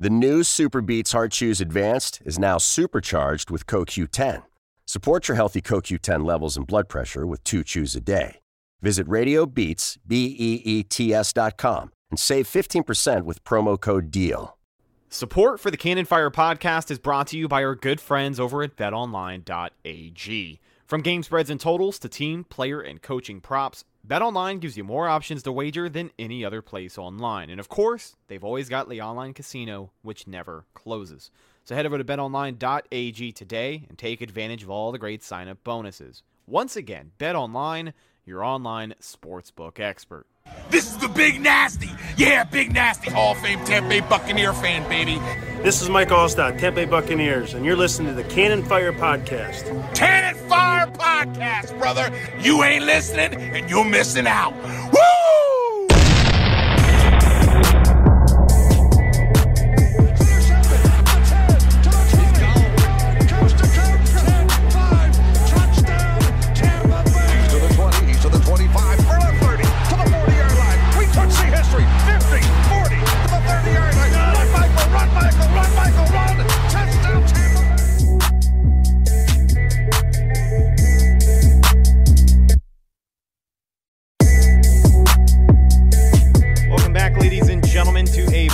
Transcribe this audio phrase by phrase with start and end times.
[0.00, 4.44] The new SuperBeets Heart Chews Advanced is now supercharged with CoQ10.
[4.86, 8.38] Support your healthy CoQ10 levels and blood pressure with two chews a day.
[8.80, 14.56] Visit RadioBeets, B-E-E-T-S dot com and save 15% with promo code DEAL.
[15.08, 18.62] Support for the Cannon Fire podcast is brought to you by our good friends over
[18.62, 20.60] at betonline.ag.
[20.86, 25.06] From game spreads and totals to team, player, and coaching props, BetOnline gives you more
[25.06, 27.50] options to wager than any other place online.
[27.50, 31.30] And of course, they've always got the online casino, which never closes.
[31.64, 35.62] So head over to betonline.ag today and take advantage of all the great sign up
[35.62, 36.22] bonuses.
[36.46, 37.92] Once again, BetOnline,
[38.24, 40.26] your online sportsbook expert.
[40.70, 41.90] This is the Big Nasty.
[42.16, 45.18] Yeah, Big Nasty, Hall of Fame Tampa Bay Buccaneer fan, baby.
[45.62, 49.94] This is Mike Alstott, Tampa Bay Buccaneers, and you're listening to the Cannon Fire Podcast.
[49.94, 52.12] Cannon Fire Podcast, brother.
[52.40, 54.52] You ain't listening, and you're missing out.
[54.92, 55.47] Woo!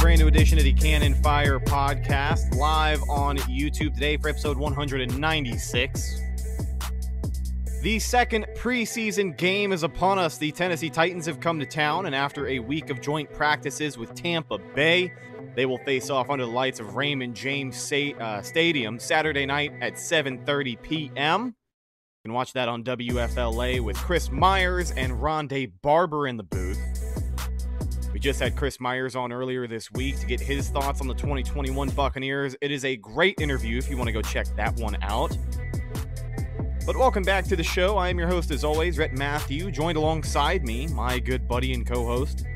[0.00, 6.20] Brand new edition of the Cannon Fire podcast, live on YouTube today for episode 196.
[7.82, 10.38] The second preseason game is upon us.
[10.38, 14.14] The Tennessee Titans have come to town, and after a week of joint practices with
[14.14, 15.12] Tampa Bay,
[15.54, 19.94] they will face off under the lights of Raymond James uh, Stadium Saturday night at
[19.94, 21.46] 7:30 p.m.
[21.46, 21.52] You
[22.30, 27.03] can watch that on WFLA with Chris Myers and Rondé Barber in the booth.
[28.24, 31.90] Just had Chris Myers on earlier this week to get his thoughts on the 2021
[31.90, 32.56] Buccaneers.
[32.62, 35.36] It is a great interview if you want to go check that one out.
[36.86, 37.98] But welcome back to the show.
[37.98, 41.86] I am your host, as always, Rhett Matthew, joined alongside me, my good buddy and
[41.86, 42.46] co-host,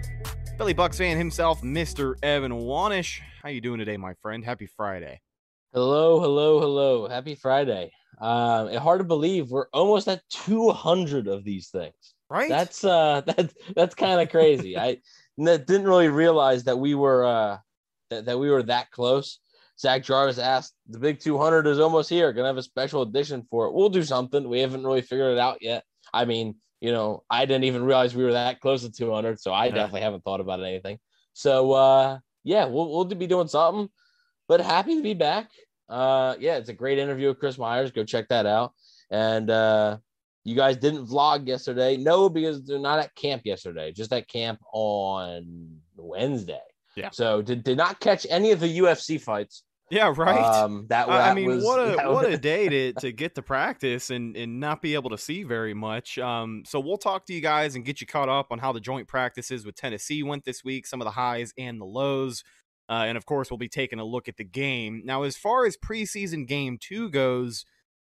[0.56, 2.14] Billy Bucks fan himself, Mr.
[2.22, 3.20] Evan Wanish.
[3.42, 4.42] How you doing today, my friend?
[4.42, 5.20] Happy Friday.
[5.74, 7.08] Hello, hello, hello.
[7.10, 7.92] Happy Friday.
[8.22, 12.14] Um, it's hard to believe we're almost at 200 of these things.
[12.30, 12.48] Right?
[12.48, 14.76] That's uh that's that's kind of crazy.
[14.76, 14.98] I
[15.38, 17.58] n- didn't really realize that we were uh
[18.10, 19.38] that, that we were that close.
[19.78, 22.32] Zach Jarvis asked, "The big 200 is almost here.
[22.32, 23.74] Gonna have a special edition for it.
[23.74, 24.48] We'll do something.
[24.48, 25.84] We haven't really figured it out yet.
[26.12, 29.52] I mean, you know, I didn't even realize we were that close to 200, so
[29.52, 29.74] I Yeah.
[29.74, 30.98] definitely haven't thought about anything.
[31.34, 33.88] So uh, yeah, we'll we'll be doing something.
[34.48, 35.50] But happy to be back.
[35.88, 37.90] Uh, yeah, it's a great interview with Chris Myers.
[37.92, 38.72] Go check that out.
[39.10, 39.98] And uh,
[40.44, 41.96] you guys didn't vlog yesterday.
[41.96, 43.92] No, because they're not at camp yesterday.
[43.92, 46.60] Just at camp on Wednesday.
[46.96, 47.10] Yeah.
[47.12, 49.62] So did, did not catch any of the UFC fights.
[49.90, 50.38] yeah, right.
[50.40, 53.34] Um, that, I- that mean, was, what a what was- a day to to get
[53.36, 56.18] to practice and and not be able to see very much.
[56.18, 58.80] Um, so we'll talk to you guys and get you caught up on how the
[58.80, 62.42] joint practices with Tennessee went this week, some of the highs and the lows,
[62.88, 65.02] uh, and of course we'll be taking a look at the game.
[65.04, 67.64] Now, as far as preseason game two goes,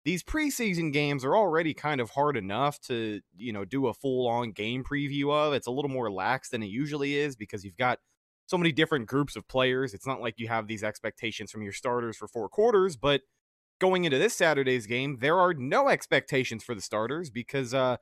[0.04, 4.28] these preseason games are already kind of hard enough to you know do a full
[4.28, 5.54] on game preview of.
[5.54, 8.00] It's a little more lax than it usually is because you've got
[8.48, 9.94] so many different groups of players.
[9.94, 13.22] It's not like you have these expectations from your starters for four quarters, but
[13.80, 17.98] going into this Saturday's game, there are no expectations for the starters because uh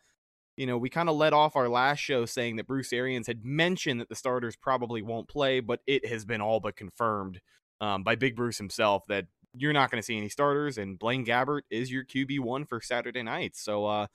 [0.59, 3.45] you know, we kind of let off our last show saying that Bruce Arians had
[3.45, 7.39] mentioned that the starters probably won't play, but it has been all but confirmed
[7.79, 11.25] um, by Big Bruce himself that you're not going to see any starters, and Blaine
[11.25, 13.55] Gabbert is your QB one for Saturday night.
[13.55, 14.07] So uh,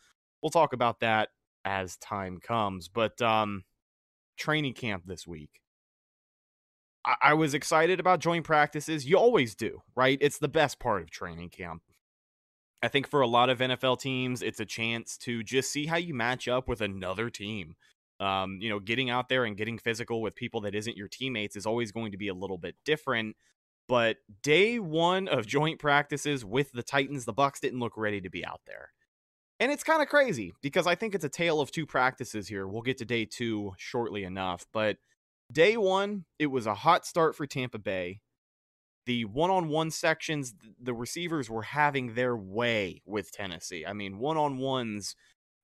[0.43, 1.31] we'll talk about that
[1.65, 2.89] as time comes.
[2.89, 3.65] But um,
[4.37, 5.61] training camp this week.
[7.05, 9.07] I-, I was excited about joint practices.
[9.07, 10.19] You always do, right?
[10.21, 11.83] It's the best part of training camp.
[12.83, 15.97] I think for a lot of NFL teams, it's a chance to just see how
[15.97, 17.77] you match up with another team.
[18.21, 21.57] Um, you know, getting out there and getting physical with people that isn't your teammates
[21.57, 23.37] is always going to be a little bit different.
[23.89, 28.31] But day one of joint practices with the Titans, the Bucks didn't look ready to
[28.31, 28.91] be out there.
[29.61, 32.67] And it's kind of crazy because I think it's a tale of two practices here.
[32.67, 34.67] We'll get to day two shortly enough.
[34.73, 34.97] But
[35.53, 38.21] day one, it was a hot start for Tampa Bay.
[39.07, 43.85] The one on one sections, the receivers were having their way with Tennessee.
[43.87, 45.15] I mean, one on ones,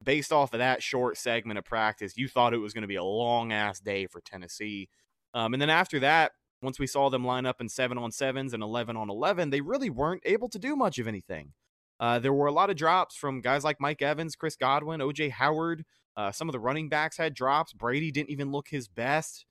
[0.02, 2.96] based off of that short segment of practice, you thought it was going to be
[2.96, 4.90] a long ass day for Tennessee.
[5.32, 8.52] Um, and then after that, once we saw them line up in seven on sevens
[8.52, 11.52] and 11 on 11, they really weren't able to do much of anything.
[11.98, 15.30] Uh, there were a lot of drops from guys like Mike Evans, Chris Godwin, OJ
[15.30, 15.84] Howard.
[16.16, 17.72] Uh, some of the running backs had drops.
[17.72, 19.46] Brady didn't even look his best.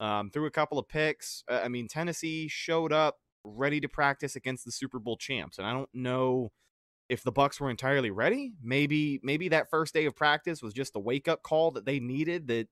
[0.00, 1.42] Um, threw a couple of picks.
[1.50, 5.66] Uh, I mean, Tennessee showed up ready to practice against the Super Bowl champs, and
[5.66, 6.52] I don't know
[7.08, 8.52] if the Bucks were entirely ready.
[8.62, 11.98] Maybe maybe that first day of practice was just the wake up call that they
[11.98, 12.46] needed.
[12.46, 12.68] That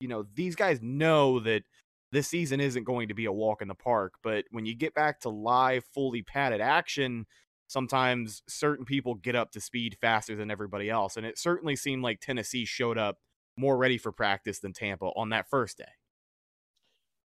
[0.00, 1.64] you know these guys know that
[2.12, 4.14] this season isn't going to be a walk in the park.
[4.22, 7.26] But when you get back to live, fully padded action,
[7.66, 11.16] sometimes certain people get up to speed faster than everybody else.
[11.16, 13.18] And it certainly seemed like Tennessee showed up
[13.56, 15.84] more ready for practice than Tampa on that first day.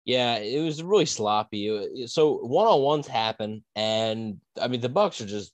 [0.05, 2.05] Yeah, it was really sloppy.
[2.07, 5.53] So one on ones happen, and I mean the Bucks are just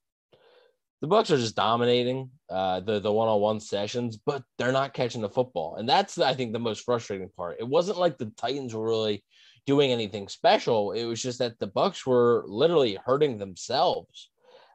[1.01, 4.93] the Bucks are just dominating uh, the the one on one sessions, but they're not
[4.93, 7.57] catching the football, and that's I think the most frustrating part.
[7.59, 9.23] It wasn't like the Titans were really
[9.65, 10.91] doing anything special.
[10.91, 14.29] It was just that the Bucks were literally hurting themselves.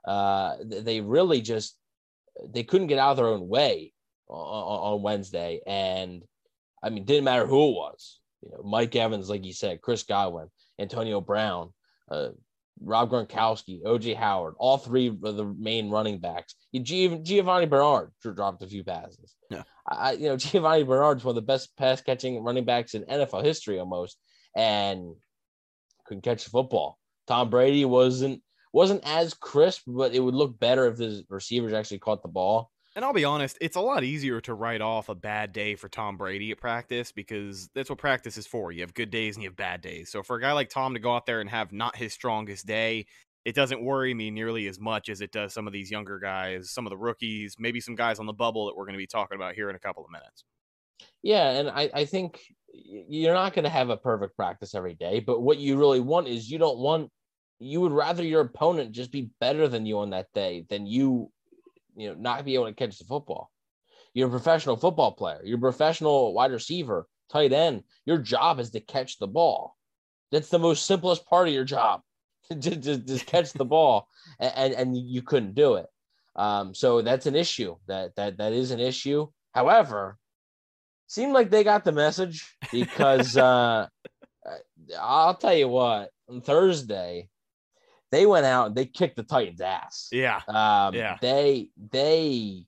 [0.07, 1.77] Uh, they really just
[2.49, 3.93] they couldn't get out of their own way
[4.29, 6.23] on, on Wednesday, and
[6.83, 8.21] I mean, didn't matter who it was.
[8.43, 10.49] You know, Mike Evans, like you said, Chris Godwin,
[10.79, 11.73] Antonio Brown,
[12.11, 12.31] uh,
[12.81, 16.55] Rob Gronkowski, OJ Howard, all three of the main running backs.
[16.75, 19.35] Giovani Bernard dropped a few passes.
[19.51, 22.95] Yeah, I, you know, Giovani Bernard is one of the best pass catching running backs
[22.95, 24.19] in NFL history almost,
[24.57, 25.15] and
[26.07, 26.99] couldn't catch the football.
[27.27, 28.43] Tom Brady wasn't
[28.73, 32.71] wasn't as crisp, but it would look better if his receivers actually caught the ball.
[32.97, 35.89] And I'll be honest, it's a lot easier to write off a bad day for
[35.89, 38.71] Tom Brady at practice because that's what practice is for.
[38.71, 40.11] You have good days and you have bad days.
[40.11, 42.67] So for a guy like Tom to go out there and have not his strongest
[42.67, 43.07] day,
[43.45, 46.71] it doesn't worry me nearly as much as it does some of these younger guys,
[46.71, 49.09] some of the rookies, maybe some guys on the bubble that we're going to be
[49.09, 50.45] talking about here in a couple of minutes.
[51.23, 52.41] Yeah, and I, I think
[52.73, 56.29] you're not going to have a perfect practice every day, but what you really want
[56.29, 57.11] is you don't want
[57.59, 61.31] you would rather your opponent just be better than you on that day than you
[61.97, 63.51] you know, not be able to catch the football.
[64.13, 65.41] You're a professional football player.
[65.45, 67.83] You're a professional wide receiver, tight end.
[68.07, 69.77] Your job is to catch the ball.
[70.31, 72.01] That's the most simplest part of your job.
[72.59, 74.09] just, just, just catch the ball,
[74.39, 75.87] and, and, and you couldn't do it.
[76.37, 77.77] Um, so that's an issue.
[77.87, 79.29] That that that is an issue.
[79.53, 80.19] However,
[81.07, 83.87] seemed like they got the message because uh,
[84.99, 86.11] I'll tell you what.
[86.29, 87.29] On Thursday,
[88.15, 90.09] they went out and they kicked the Titans' ass.
[90.13, 91.17] Yeah, um, yeah.
[91.21, 92.67] They they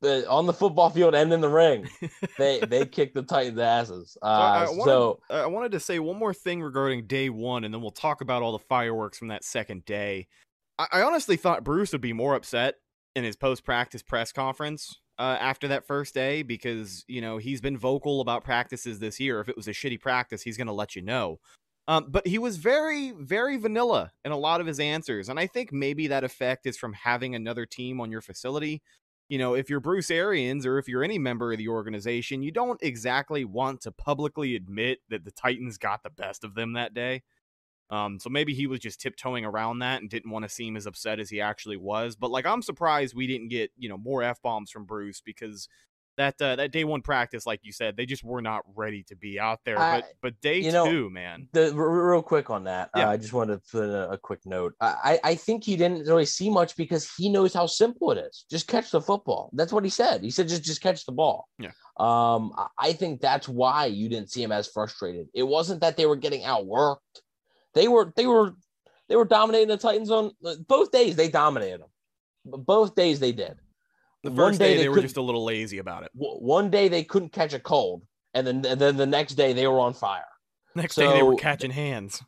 [0.00, 1.88] but on the football field and in the ring,
[2.38, 4.16] they they kicked the Titans' asses.
[4.22, 7.74] Uh, I, wanted, so I wanted to say one more thing regarding day one, and
[7.74, 10.28] then we'll talk about all the fireworks from that second day.
[10.78, 12.76] I, I honestly thought Bruce would be more upset
[13.14, 17.60] in his post practice press conference uh, after that first day because you know he's
[17.60, 19.40] been vocal about practices this year.
[19.40, 21.40] If it was a shitty practice, he's going to let you know.
[21.88, 25.28] Um, but he was very, very vanilla in a lot of his answers.
[25.28, 28.82] And I think maybe that effect is from having another team on your facility.
[29.28, 32.50] You know, if you're Bruce Arians or if you're any member of the organization, you
[32.50, 36.94] don't exactly want to publicly admit that the Titans got the best of them that
[36.94, 37.22] day.
[37.88, 40.86] Um, so maybe he was just tiptoeing around that and didn't want to seem as
[40.86, 42.16] upset as he actually was.
[42.16, 45.68] But like, I'm surprised we didn't get, you know, more F bombs from Bruce because
[46.16, 49.16] that uh, that day one practice, like you said, they just were not ready to
[49.16, 49.78] be out there.
[49.78, 51.48] I, but but day you two, man.
[51.52, 53.08] The real quick on that, yeah.
[53.08, 54.74] uh, I just wanted to put a, a quick note.
[54.80, 58.44] I I think he didn't really see much because he knows how simple it is.
[58.50, 59.50] Just catch the football.
[59.52, 60.22] That's what he said.
[60.22, 61.48] He said just just catch the ball.
[61.58, 61.70] Yeah.
[61.98, 65.28] Um, I think that's why you didn't see him as frustrated.
[65.34, 66.98] It wasn't that they were getting outworked.
[67.74, 68.54] They were they were
[69.08, 70.32] they were dominating the Titans on
[70.66, 71.16] both days.
[71.16, 71.88] They dominated them.
[72.44, 73.56] Both days they did.
[74.26, 76.10] The first day, day, they, they were just a little lazy about it.
[76.14, 78.04] One day they couldn't catch a cold,
[78.34, 80.24] and then and then the next day they were on fire.
[80.74, 82.22] Next so, day they were catching hands.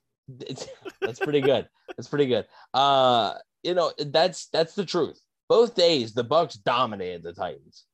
[1.00, 1.68] that's pretty good.
[1.96, 2.46] that's pretty good.
[2.72, 5.20] Uh, you know that's that's the truth.
[5.48, 7.84] Both days the Bucks dominated the Titans.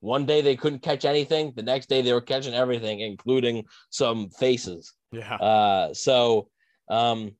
[0.00, 1.52] One day they couldn't catch anything.
[1.56, 4.92] The next day they were catching everything, including some faces.
[5.10, 5.34] Yeah.
[5.34, 6.48] Uh, so
[6.88, 7.32] um,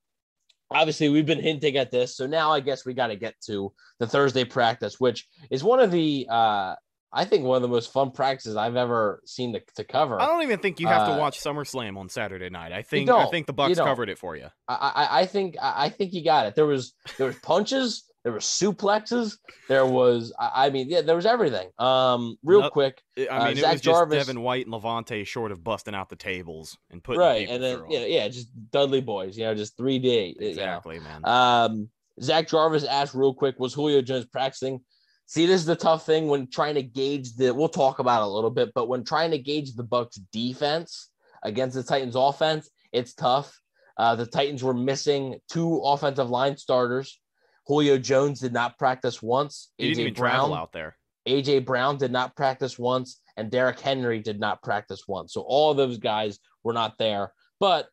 [0.71, 3.73] obviously we've been hinting at this so now i guess we got to get to
[3.99, 6.75] the thursday practice which is one of the uh
[7.13, 10.21] i think one of the most fun practices i've ever seen to, to cover.
[10.21, 12.73] I don't even think you have uh, to watch summerslam on saturday night.
[12.73, 14.49] I think i think the bucks covered it for you.
[14.67, 16.55] I, I i think i think you got it.
[16.55, 19.39] There was there was punches there were suplexes.
[19.69, 21.69] There was, I mean, yeah, there was everything.
[21.79, 22.73] Um, real Nope.
[22.73, 25.63] quick, I mean, Uh, it Zach was just Jarvis- Devin White and Lavonte short of
[25.63, 29.45] busting out the tables and putting right, and then yeah, yeah, just Dudley boys, you
[29.45, 30.37] know, just three D.
[30.41, 31.25] exactly, man.
[31.25, 34.81] Um, Zach Jarvis asked real quick, was Julio Jones practicing?
[35.27, 37.55] See, this is the tough thing when trying to gauge the.
[37.55, 41.11] We'll talk about it a little bit, but when trying to gauge the Bucks defense
[41.43, 43.57] against the Titans offense, it's tough.
[43.97, 47.21] Uh, the Titans were missing two offensive line starters.
[47.69, 49.71] Julio Jones did not practice once.
[49.79, 50.97] he didn't AJ even Brown, travel out there.
[51.29, 55.33] AJ Brown did not practice once, and Derrick Henry did not practice once.
[55.35, 57.33] So all of those guys were not there.
[57.61, 57.89] But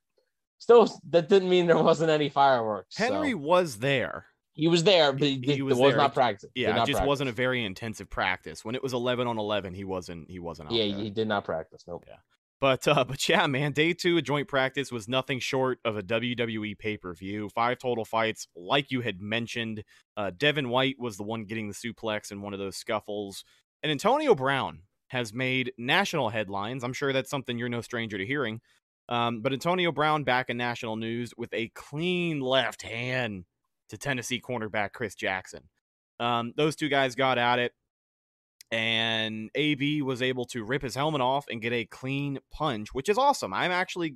[0.59, 2.97] still, that didn't mean there wasn't any fireworks.
[2.97, 4.25] Henry So was there.
[4.53, 5.97] he was there, but he, he was was, there.
[5.97, 6.51] not practicing.
[6.55, 7.07] Yeah, it just practice.
[7.07, 8.63] wasn't a very intensive practice.
[8.63, 11.03] When it was 11 on 11, he wasn't he wasn't out Yeah, there.
[11.03, 11.83] he did not practice.
[11.85, 12.05] Nope.
[12.61, 16.03] But uh, but yeah, man, day two of joint practice was nothing short of a
[16.03, 17.49] WWE pay per view.
[17.49, 19.83] Five total fights, like you had mentioned.
[20.15, 23.43] Uh, Devin White was the one getting the suplex in one of those scuffles,
[23.83, 26.83] and Antonio Brown has made national headlines.
[26.83, 28.61] I'm sure that's something you're no stranger to hearing.
[29.07, 33.45] Um, but Antonio Brown back in national news with a clean left hand
[33.89, 35.69] to Tennessee cornerback Chris Jackson.
[36.19, 37.73] Um, those two guys got at it
[38.71, 43.09] and AB was able to rip his helmet off and get a clean punch, which
[43.09, 43.53] is awesome.
[43.53, 44.15] I'm actually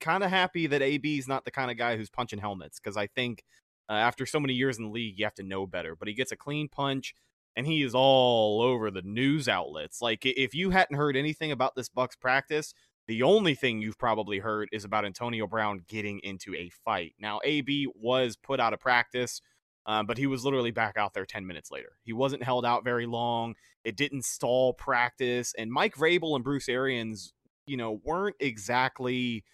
[0.00, 2.96] kind of happy that AB is not the kind of guy who's punching helmets because
[2.96, 3.42] I think
[3.88, 5.96] uh, after so many years in the league, you have to know better.
[5.96, 7.14] But he gets a clean punch
[7.56, 10.00] and he is all over the news outlets.
[10.00, 12.72] Like if you hadn't heard anything about this Bucks practice,
[13.06, 17.14] the only thing you've probably heard is about Antonio Brown getting into a fight.
[17.18, 19.40] Now, AB was put out of practice,
[19.86, 21.92] um, but he was literally back out there 10 minutes later.
[22.02, 23.54] He wasn't held out very long.
[23.84, 25.54] It didn't stall practice.
[25.56, 27.32] And Mike Vrabel and Bruce Arians,
[27.66, 29.44] you know, weren't exactly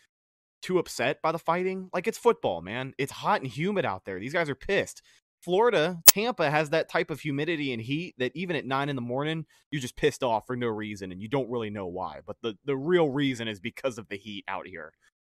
[0.62, 1.88] too upset by the fighting.
[1.92, 2.92] Like it's football, man.
[2.98, 4.18] It's hot and humid out there.
[4.18, 5.02] These guys are pissed.
[5.42, 9.02] Florida, Tampa has that type of humidity and heat that even at nine in the
[9.02, 12.18] morning, you're just pissed off for no reason and you don't really know why.
[12.26, 14.92] But the, the real reason is because of the heat out here.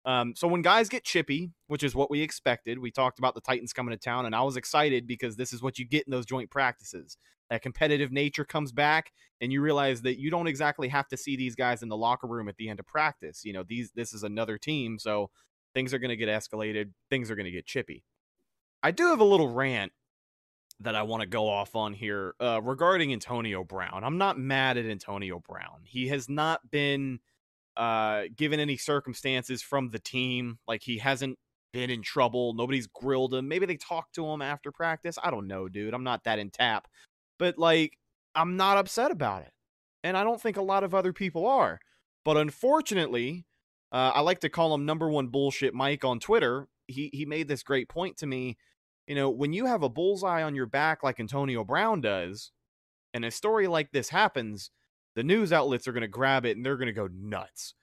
[0.07, 3.41] Um, so when guys get chippy, which is what we expected, we talked about the
[3.41, 6.13] Titans coming to town, and I was excited because this is what you get in
[6.13, 7.19] those joint practices.
[7.51, 9.11] That competitive nature comes back,
[9.41, 12.29] and you realize that you don't exactly have to see these guys in the locker
[12.29, 13.45] room at the end of practice.
[13.45, 15.31] You know, these this is another team, so
[15.75, 18.05] things are going to get escalated, things are going to get chippy.
[18.83, 19.93] I do have a little rant
[20.81, 24.05] that I want to go off on here uh, regarding Antonio Brown.
[24.05, 25.81] I'm not mad at Antonio Brown.
[25.85, 27.21] He has not been
[27.77, 30.59] uh, given any circumstances from the team.
[30.67, 31.39] Like he hasn't
[31.73, 32.55] been in trouble.
[32.55, 33.49] Nobody's grilled him.
[33.49, 35.19] Maybe they talked to him after practice.
[35.23, 35.95] I don't know, dude.
[35.95, 36.89] I'm not that in tap.
[37.39, 37.99] But like,
[38.35, 39.53] I'm not upset about it.
[40.03, 41.81] And I don't think a lot of other people are.
[42.25, 43.45] But unfortunately,
[43.93, 46.69] uh, I like to call him number one bullshit Mike on Twitter.
[46.89, 48.57] He he made this great point to me.
[49.07, 52.51] You know, when you have a bullseye on your back like Antonio Brown does,
[53.15, 54.71] and a story like this happens,
[55.17, 57.75] the news outlets are going to grab it and they're going to go nuts.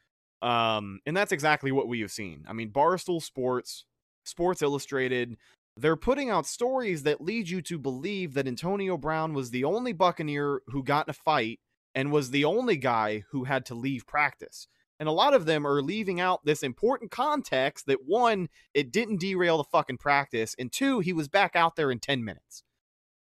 [0.42, 2.46] Um, and that's exactly what we have seen.
[2.48, 3.86] I mean, Barstool Sports,
[4.24, 5.38] Sports Illustrated,
[5.76, 9.92] they're putting out stories that lead you to believe that Antonio Brown was the only
[9.94, 11.60] Buccaneer who got in a fight
[11.96, 14.68] and was the only guy who had to leave practice.
[15.00, 19.20] And a lot of them are leaving out this important context that one, it didn't
[19.20, 22.64] derail the fucking practice, and two, he was back out there in 10 minutes.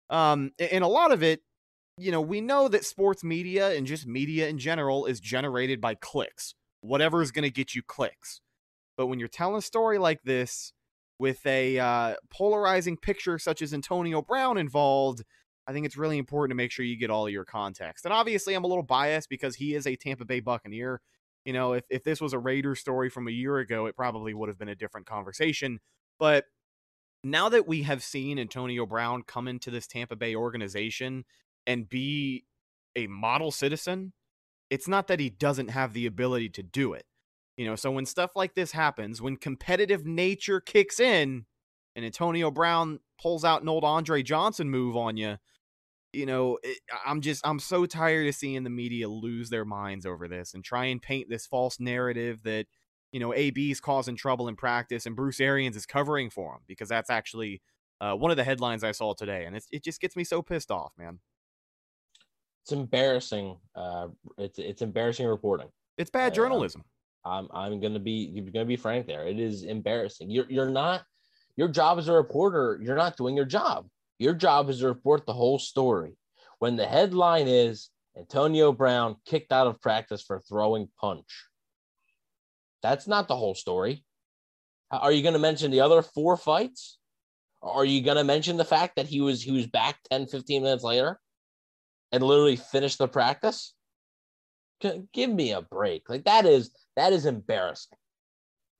[0.08, 1.42] Um, and a lot of it,
[2.00, 5.94] you know, we know that sports media and just media in general is generated by
[5.94, 6.54] clicks.
[6.80, 8.40] Whatever is going to get you clicks.
[8.96, 10.72] But when you're telling a story like this
[11.18, 15.22] with a uh, polarizing picture such as Antonio Brown involved,
[15.66, 18.06] I think it's really important to make sure you get all your context.
[18.06, 21.02] And obviously, I'm a little biased because he is a Tampa Bay Buccaneer.
[21.44, 24.32] You know, if, if this was a Raider story from a year ago, it probably
[24.32, 25.80] would have been a different conversation.
[26.18, 26.46] But
[27.22, 31.24] now that we have seen Antonio Brown come into this Tampa Bay organization
[31.70, 32.44] and be
[32.96, 34.12] a model citizen,
[34.70, 37.04] it's not that he doesn't have the ability to do it.
[37.56, 41.46] You know, so when stuff like this happens, when competitive nature kicks in
[41.94, 45.36] and Antonio Brown pulls out an old Andre Johnson move on you,
[46.12, 50.04] you know, it, I'm just I'm so tired of seeing the media lose their minds
[50.04, 52.66] over this and try and paint this false narrative that
[53.12, 56.88] you know AB's causing trouble in practice and Bruce Arians is covering for him because
[56.88, 57.62] that's actually
[58.00, 60.72] uh, one of the headlines I saw today, and it just gets me so pissed
[60.72, 61.20] off, man.
[62.62, 63.56] It's embarrassing.
[63.74, 65.68] Uh, it's it's embarrassing reporting.
[65.96, 66.84] It's bad Uh, journalism.
[67.24, 69.26] I'm I'm gonna be you're gonna be frank there.
[69.26, 70.30] It is embarrassing.
[70.30, 71.02] You're you're not
[71.56, 72.78] your job as a reporter.
[72.82, 73.88] You're not doing your job.
[74.18, 76.16] Your job is to report the whole story.
[76.58, 81.46] When the headline is Antonio Brown kicked out of practice for throwing punch,
[82.82, 84.04] that's not the whole story.
[84.90, 86.98] Are you going to mention the other four fights?
[87.62, 90.62] Are you going to mention the fact that he was he was back 10, 15
[90.62, 91.18] minutes later
[92.12, 93.74] and literally finish the practice?
[95.12, 96.08] Give me a break.
[96.08, 97.98] Like that is that is embarrassing.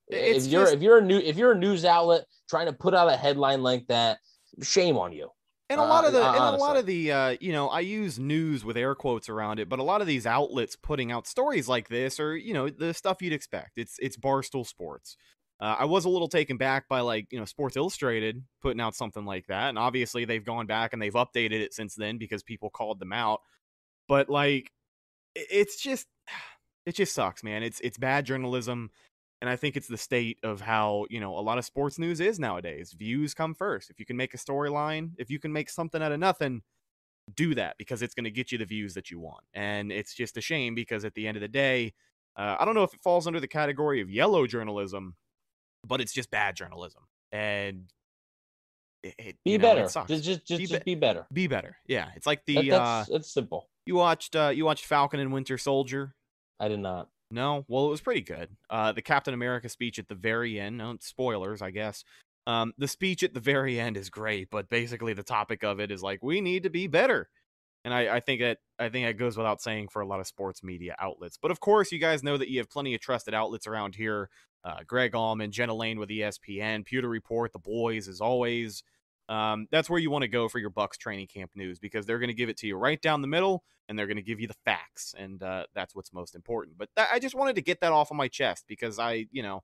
[0.07, 2.73] It's if you're just- if you're a new if you're a news outlet trying to
[2.73, 4.19] put out a headline like that,
[4.61, 5.29] shame on you.
[5.69, 7.79] And a lot of the, Uh, and a lot of the, uh, you know, I
[7.79, 11.27] use news with air quotes around it, but a lot of these outlets putting out
[11.27, 13.77] stories like this are, you know, the stuff you'd expect.
[13.77, 15.15] It's it's Barstool Sports.
[15.61, 18.95] Uh, I was a little taken back by like, you know, Sports Illustrated putting out
[18.95, 22.41] something like that, and obviously they've gone back and they've updated it since then because
[22.41, 23.41] people called them out.
[24.07, 24.71] But like,
[25.35, 26.07] it's just
[26.85, 27.63] it just sucks, man.
[27.63, 28.89] It's it's bad journalism.
[29.41, 32.19] And I think it's the state of how, you know, a lot of sports news
[32.19, 32.93] is nowadays.
[32.95, 33.89] Views come first.
[33.89, 36.61] If you can make a storyline, if you can make something out of nothing,
[37.35, 39.43] do that because it's going to get you the views that you want.
[39.55, 41.93] And it's just a shame because at the end of the day,
[42.35, 45.15] uh, I don't know if it falls under the category of yellow journalism,
[45.87, 47.01] but it's just bad journalism.
[47.31, 47.85] And
[49.03, 49.81] it, it- Be know, better.
[49.81, 51.25] Just just just, Be just be- be better.
[51.33, 51.77] be better.
[51.87, 53.67] Yeah, it's like the That- uh, that's it's simple.
[53.85, 56.13] you watched uh, you watched Falcon and Winter Soldier.
[56.59, 57.09] I did not.
[57.31, 58.49] No, well, it was pretty good.
[58.69, 60.77] Uh, the Captain America speech at the very end.
[60.77, 62.03] No spoilers, I guess.
[62.45, 65.91] Um, the speech at the very end is great, but basically the topic of it
[65.91, 67.29] is like we need to be better,
[67.85, 70.27] and I, I think that I think that goes without saying for a lot of
[70.27, 71.37] sports media outlets.
[71.41, 74.29] But of course, you guys know that you have plenty of trusted outlets around here.
[74.63, 78.83] Uh, Greg Auman, Jenna Laine with ESPN, Pewter Report, the boys as always.
[79.29, 82.19] Um, that's where you want to go for your Bucks training camp news because they're
[82.19, 84.39] going to give it to you right down the middle and they're going to give
[84.39, 86.77] you the facts, and uh, that's what's most important.
[86.77, 89.43] But that, I just wanted to get that off of my chest because I, you
[89.43, 89.63] know,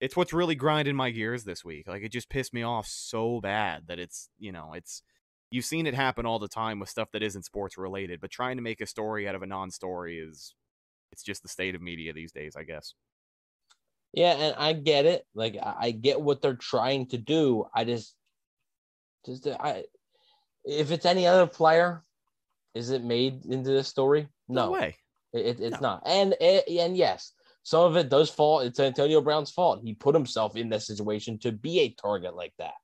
[0.00, 1.86] it's what's really grinding my gears this week.
[1.88, 5.02] Like it just pissed me off so bad that it's, you know, it's
[5.50, 8.56] you've seen it happen all the time with stuff that isn't sports related, but trying
[8.56, 10.54] to make a story out of a non-story is
[11.12, 12.94] it's just the state of media these days, I guess.
[14.12, 15.24] Yeah, and I get it.
[15.34, 17.66] Like I get what they're trying to do.
[17.74, 18.14] I just
[19.24, 19.84] just uh, I
[20.64, 22.02] if it's any other player,
[22.74, 24.28] is it made into this story?
[24.48, 24.96] No, No, way.
[25.32, 25.88] It, it- it's No.
[25.88, 26.02] not.
[26.06, 28.60] And and yes, some of it does fall.
[28.60, 29.80] It's Antonio Brown's fault.
[29.82, 32.74] He put himself in that situation to be a target like that.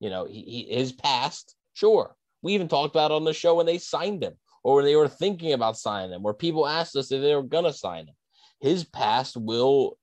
[0.00, 1.56] You know, he, he his past.
[1.72, 4.84] Sure, we even talked about it on the show when they signed him, or when
[4.84, 8.06] they were thinking about signing him, where people asked us if they were gonna sign
[8.06, 8.14] him.
[8.60, 9.98] His past will.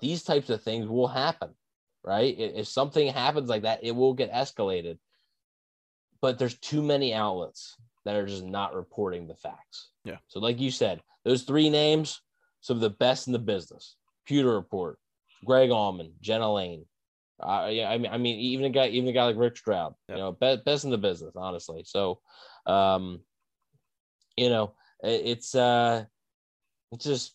[0.00, 1.50] These types of things will happen,
[2.02, 2.34] right?
[2.38, 4.98] If something happens like that, it will get escalated.
[6.20, 9.90] But there's too many outlets that are just not reporting the facts.
[10.04, 10.18] Yeah.
[10.28, 12.20] So, like you said, those three names,
[12.60, 13.96] some of the best in the business.
[14.26, 14.98] Pewter Report,
[15.44, 16.86] Greg Auman, Jenna Laine.
[17.40, 19.94] Uh, yeah, I mean, I mean, even a guy, even a guy like Rick Stroud,
[20.08, 20.16] Yep.
[20.16, 21.82] you know, best, best in the business, honestly.
[21.84, 22.20] So,
[22.66, 23.20] um,
[24.36, 26.04] you know, it, it's uh,
[26.92, 27.34] it's just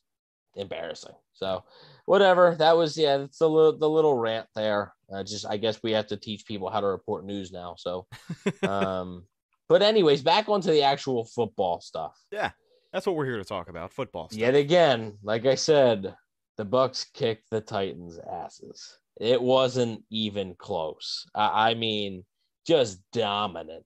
[0.55, 1.15] embarrassing.
[1.33, 1.63] So,
[2.09, 2.55] whatever.
[2.57, 4.93] That was yeah, it's the little the little rant there.
[5.13, 7.75] Uh, just I guess we have to teach people how to report news now.
[7.77, 8.07] So,
[8.67, 9.25] um,
[9.69, 12.17] but anyways, back onto the actual football stuff.
[12.31, 12.49] Yeah,
[12.91, 13.93] that's what we're here to talk about.
[13.93, 14.39] Football stuff.
[14.39, 16.15] Yet again, like I said,
[16.57, 18.97] the Bucks kicked the Titans' asses.
[19.21, 21.27] It wasn't even close.
[21.35, 22.25] I, I mean,
[22.65, 23.85] just dominant.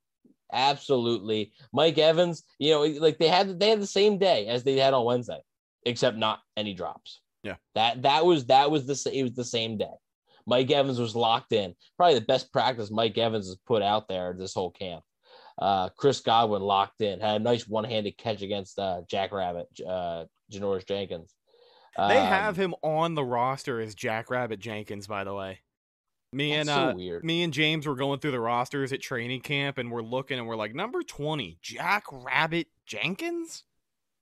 [0.54, 1.52] Absolutely.
[1.74, 4.94] Mike Evans, you know, like they had they had the same day as they had
[4.94, 5.42] on Wednesday,
[5.86, 7.20] except not any drops.
[7.44, 7.56] Yeah.
[7.76, 9.94] That that was that was the it was the same day.
[10.46, 11.76] Mike Evans was locked in.
[11.98, 15.04] Probably the best practice Mike Evans has put out there this whole camp.
[15.58, 20.26] Uh, Chris Godwin locked in, had a nice one-handed catch against uh, Jack Rabbit, uh,
[20.52, 21.34] Janoris Jenkins.
[21.96, 25.60] They Um, have him on the roster as Jackrabbit Jenkins, by the way.
[26.32, 27.24] Me and so uh, weird.
[27.24, 30.48] me and James were going through the rosters at training camp, and we're looking, and
[30.48, 33.64] we're like, number twenty, Jack Rabbit Jenkins,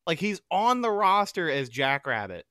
[0.06, 2.46] like he's on the roster as Jackrabbit.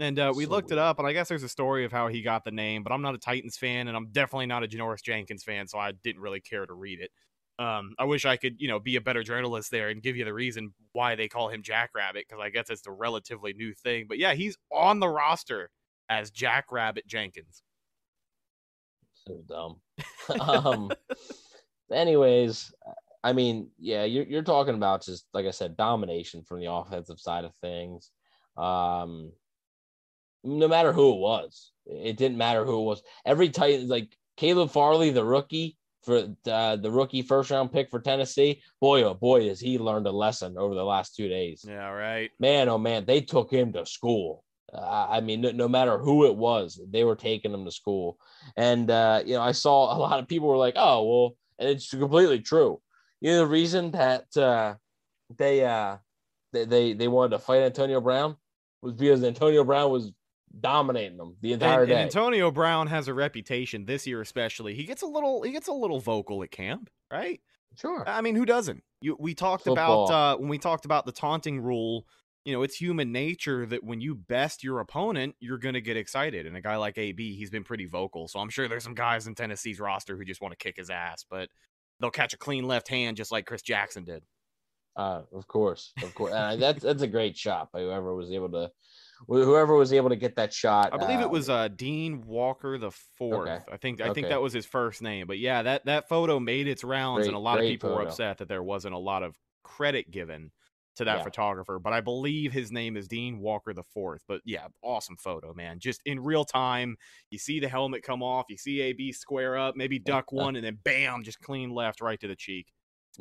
[0.00, 2.08] And uh, we So looked it up, and I guess there's a story of how
[2.08, 4.66] he got the name, but I'm not a Titans fan, and I'm definitely not a
[4.66, 7.10] Janoris Jenkins fan, so I didn't really care to read it.
[7.62, 10.24] Um, I wish I could, you know, be a better journalist there and give you
[10.24, 14.06] the reason why they call him Jackrabbit, because I guess it's a relatively new thing.
[14.08, 15.68] But yeah, he's on the roster
[16.08, 17.62] as Jackrabbit Jenkins.
[19.26, 19.80] so dumb.
[20.40, 20.90] um,
[21.92, 22.72] anyways,
[23.22, 27.20] I mean, yeah, you're you're talking about just like I said, domination from the offensive
[27.20, 28.10] side of things.
[28.56, 29.32] Um,
[30.44, 33.02] no matter who it was, it didn't matter who it was.
[33.24, 38.00] Every Titan, like Caleb Farley, the rookie for uh, the rookie first round pick for
[38.00, 41.90] Tennessee, boy oh boy, has he learned a lesson over the last two days Yeah,
[41.90, 42.30] right.
[42.38, 44.44] man, oh man, they took him to school.
[44.72, 48.18] Uh, I mean, no, no matter who it was, they were taking him to school.
[48.56, 51.68] And uh, you know, I saw a lot of people were like, "Oh, well," and
[51.68, 52.80] it's completely true.
[53.20, 54.74] You know, the reason that uh,
[55.36, 55.96] they uh,
[56.52, 58.36] they, they they wanted to fight Antonio Brown
[58.80, 60.12] was because Antonio Brown was
[60.58, 62.02] dominating them the entire And, and day.
[62.02, 64.74] Antonio Brown has a reputation this year, especially.
[64.74, 67.40] He gets a little, he gets a little vocal at camp, right?
[67.76, 68.82] sure, I mean, who doesn't?
[69.00, 72.04] You, we talked about uh, when we talked about the taunting rule.
[72.44, 75.98] You know, it's human nature that when you best your opponent, you're going to get
[75.98, 76.46] excited.
[76.46, 78.28] And a guy like AB, he's been pretty vocal.
[78.28, 80.88] So I'm sure there's some guys in Tennessee's roster who just want to kick his
[80.88, 81.50] ass, but
[82.00, 84.24] they'll catch a clean left hand just like Chris Jackson did.
[84.96, 86.32] uh, of course, of course.
[86.32, 88.70] And that's that's a great shot by whoever was able to,
[89.26, 90.92] whoever was able to get that shot.
[90.92, 93.48] I believe uh, it was uh, Dean Walker the fourth.
[93.48, 93.64] Okay.
[93.72, 95.26] I think I think that was his first name.
[95.26, 98.02] But yeah, that that photo made its rounds, and a lot of great people were
[98.02, 100.50] upset that there wasn't a lot of credit given
[100.96, 101.22] to that Yeah.
[101.22, 104.22] photographer, but I believe his name is Dean Walker the fourth.
[104.26, 105.78] But yeah, awesome photo, man.
[105.78, 106.96] Just in real time,
[107.30, 110.64] you see the helmet come off, you see AB square up, maybe duck one, and
[110.64, 112.66] then bam, just clean left right to the cheek.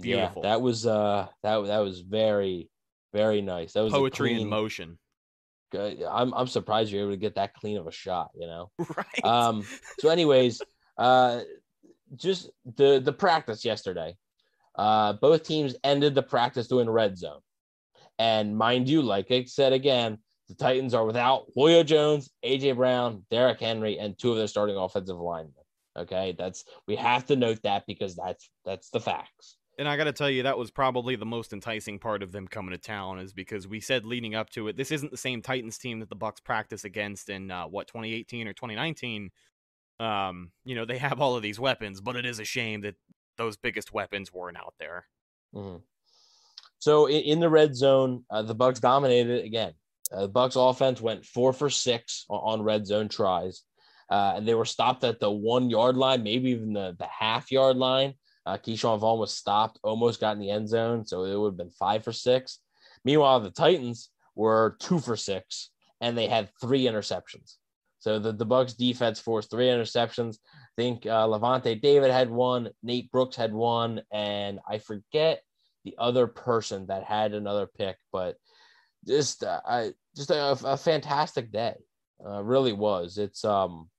[0.02, 0.42] Beautiful.
[0.44, 2.70] Yeah, that was uh that that was very
[3.14, 3.74] very nice.
[3.74, 4.98] That was a Poetry in motion.
[5.76, 8.32] I'm I'm surprised you're able to get that clean of a shot.
[8.36, 8.72] You know.
[8.96, 9.24] Right.
[9.24, 9.64] Um.
[10.00, 10.62] So, anyways,
[10.98, 11.42] uh,
[12.16, 14.16] just the the practice yesterday.
[14.76, 17.42] Uh, both teams ended the practice doing red zone,
[18.18, 23.26] and mind you, like I said again, the Titans are without Julio Jones, AJ Brown,
[23.30, 25.54] Derrick Henry, and two of their starting offensive linemen.
[25.98, 29.58] Okay, that's we have to note that because that's that's the facts.
[29.80, 32.50] And I got to tell you, that was probably the most enticing part of them
[32.50, 35.42] coming to town, is because we said leading up to it, this isn't the same
[35.42, 39.32] Titans team that the Bucks practice against in uh, what 2018 or 2019.
[40.02, 42.96] Um, you know, they have all of these weapons, but it is a shame that
[43.38, 45.08] those biggest weapons weren't out there.
[45.56, 45.82] Mhm.
[46.80, 49.74] So in, the red zone, uh, the Bucks dominated again.
[50.12, 53.64] Uh, the Bucks offense went four for six on, on red zone tries,
[54.10, 57.50] uh, and they were stopped at the one yard line, maybe even the, the half
[57.50, 58.16] yard line.
[58.50, 61.58] Uh, Ke'Shawn Vaughn was stopped, almost got in the end zone, so it would have
[61.58, 62.60] been five for six.
[63.06, 65.70] Meanwhile, the Titans were two for six,
[66.02, 67.58] and they had three interceptions.
[68.00, 70.38] So the, the Bucks defense forced three interceptions.
[70.56, 75.44] I think uh, Lavonte David had one, Nate Brooks had one, and I forget
[75.84, 78.36] the other person that had another pick, but
[79.08, 81.76] just uh, I just a, a fantastic day,
[82.26, 83.18] uh, really was.
[83.20, 83.90] It's um,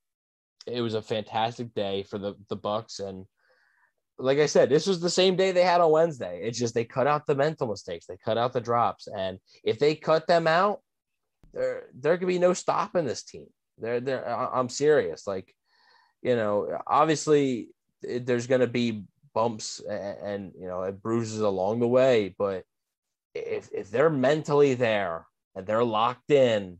[0.67, 3.25] it was a fantastic day for the the Bucks, and
[4.21, 6.41] like I said, this was the same day they had on Wednesday.
[6.43, 9.79] It's just they cut out the mental mistakes, they cut out the drops, and if
[9.79, 10.81] they cut them out,
[11.53, 13.47] there there could be no stopping this team.
[13.77, 15.53] They're they're I- I'm serious, like
[16.21, 17.69] you know, obviously
[18.03, 19.03] there's going to be
[19.33, 22.65] bumps and, and you know it bruises along the way but
[23.33, 26.77] if if they're mentally there and they're locked in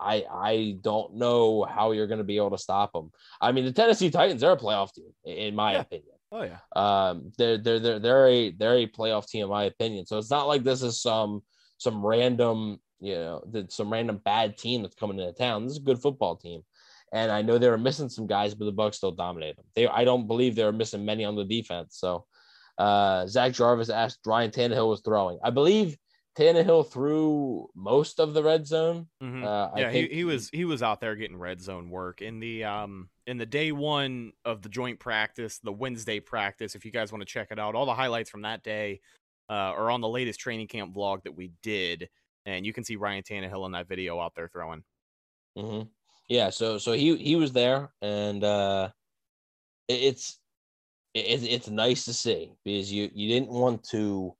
[0.00, 3.10] i i don't know how you're going to be able to stop them
[3.42, 5.80] i mean the tennessee titans they're a playoff team in my Yeah.
[5.80, 9.64] opinion Oh yeah, um they're they're they're they're a they're a playoff team in my
[9.64, 11.42] opinion so it's not like this is some
[11.78, 15.82] some random you know some random bad team that's coming into town this is a
[15.82, 16.62] good football team
[17.12, 19.64] and I know they were missing some guys, but the Bucks still dominated them.
[19.74, 21.96] They, I don't believe they were missing many on the defense.
[21.98, 22.26] So,
[22.76, 25.38] uh, Zach Jarvis asked Ryan Tannehill was throwing.
[25.42, 25.96] I believe
[26.38, 29.08] Tannehill threw most of the red zone.
[29.22, 29.44] Mhm.
[29.44, 29.90] Uh, I yeah.
[29.90, 33.10] think He, he was he was out there getting red zone work in the um
[33.26, 36.74] in the day one of the joint practice, the Wednesday practice.
[36.74, 39.00] If you guys want to check it out, all the highlights from that day
[39.50, 42.08] uh, are on the latest training camp vlog that we did,
[42.46, 44.84] and you can see Ryan Tannehill in that video out there throwing.
[45.56, 45.82] hmm
[46.28, 48.92] Yeah, so so he he was there, and uh,
[49.88, 50.40] it- it's
[51.14, 54.37] it's it's nice to see because you you didn't want to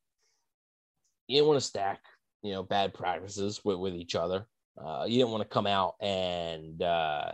[1.28, 2.00] you didn't want to stack
[2.42, 4.46] you know bad practices with with each other.
[4.76, 7.32] Uh, you didn't want to come out and uh,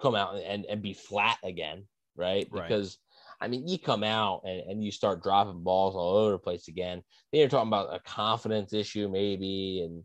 [0.00, 1.84] come out and and be flat again,
[2.16, 2.48] right?
[2.50, 2.68] Right.
[2.68, 2.98] Because
[3.40, 6.68] I mean, you come out and, and you start dropping balls all over the place
[6.68, 7.02] again.
[7.32, 10.04] Then you're talking about a confidence issue, maybe, and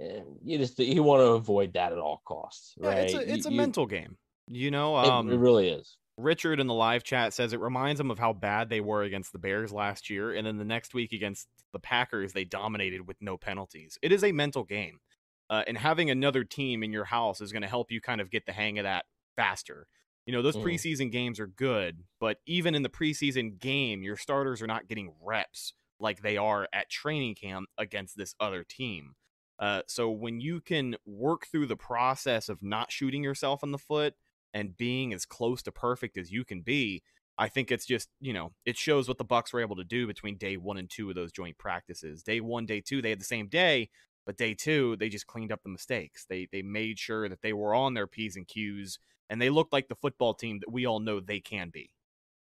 [0.00, 2.98] and you just you want to avoid that at all costs, Yeah, right?
[2.98, 4.16] it's a it's a you- mental game.
[4.50, 5.98] You know, It, um, it really is.
[6.18, 9.32] Richard in the live chat says it reminds him of how bad they were against
[9.32, 13.16] the Bears last year, and then the next week against the Packers, they dominated with
[13.22, 13.98] no penalties.
[14.02, 15.00] It is a mental game,
[15.48, 18.30] uh, and having another team in your house is going to help you kind of
[18.30, 19.88] get the hang of that faster.
[20.26, 20.62] You know, those Mhm.
[20.64, 25.14] preseason games are good, but even in the preseason game, your starters are not getting
[25.22, 29.14] reps like they are at training camp against this other team.
[29.58, 33.78] Uh, so when you can work through the process of not shooting yourself in the
[33.78, 34.14] foot
[34.54, 37.02] and being as close to perfect as you can be,
[37.36, 40.06] I think it's just you know it shows what the Bucks were able to do
[40.06, 42.22] between day one and two of those joint practices.
[42.22, 43.90] Day one, day two, they had the same day,
[44.26, 46.26] but day two they just cleaned up the mistakes.
[46.28, 48.98] They they made sure that they were on their p's and q's,
[49.30, 51.90] and they looked like the football team that we all know they can be.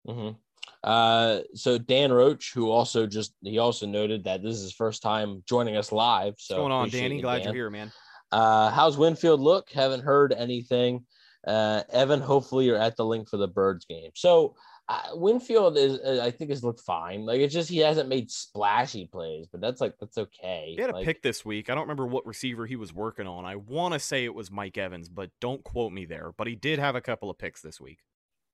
[0.06, 0.30] hmm
[0.82, 5.02] Uh, so Dan Roach, who also just he also noted that this is his first
[5.02, 6.34] time joining us live.
[6.38, 7.20] So What's going on, Danny?
[7.20, 7.44] Glad Dan.
[7.46, 7.92] you're here, man.
[8.30, 9.70] Uh, how's Winfield look?
[9.70, 11.06] Haven't heard anything.
[11.48, 14.10] Uh, Evan, hopefully you're at the Linc for the Birds game.
[14.14, 14.54] So
[14.88, 17.24] uh, Winfield is, uh, I think, has looked fine.
[17.24, 20.74] Like it's just he hasn't made splashy plays, but that's like that's okay.
[20.76, 21.70] He had a Like, pick this week.
[21.70, 23.46] I don't remember what receiver he was working on.
[23.46, 26.32] I want to say it was Mike Evans, but don't quote me there.
[26.36, 27.98] But he did have a couple of picks this week.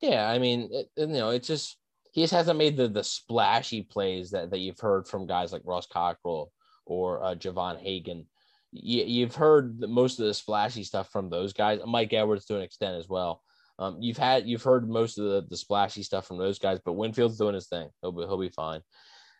[0.00, 1.76] Yeah, I mean, it, you know, it's just
[2.12, 5.62] he just hasn't made the the splashy plays that, that you've heard from guys like
[5.64, 6.52] Ross Cockrell
[6.86, 8.26] or uh, Javon Hagan.
[8.74, 11.80] You, you've heard the, most of the splashy stuff from those guys.
[11.86, 13.40] Mike Edwards to an extent as well.
[13.78, 16.92] Um, you've had you've heard most of the, the splashy stuff from those guys, but
[16.92, 17.88] Winfield's doing his thing.
[18.02, 18.80] He'll be he'll be fine.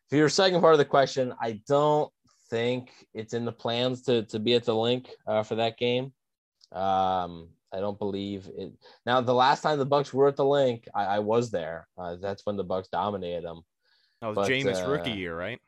[0.09, 2.11] for your second part of the question, I don't
[2.51, 6.13] think it's in the plans to to be at the Linc uh, for that game.
[6.73, 8.73] Um, I don't believe it.
[9.05, 11.89] Now, the last time the Bucks were at the Linc, I, I was there.
[11.99, 13.63] Uh, that's when the Bucks dominated them.
[14.21, 15.61] That was But, Jameis rookie uh, year, right?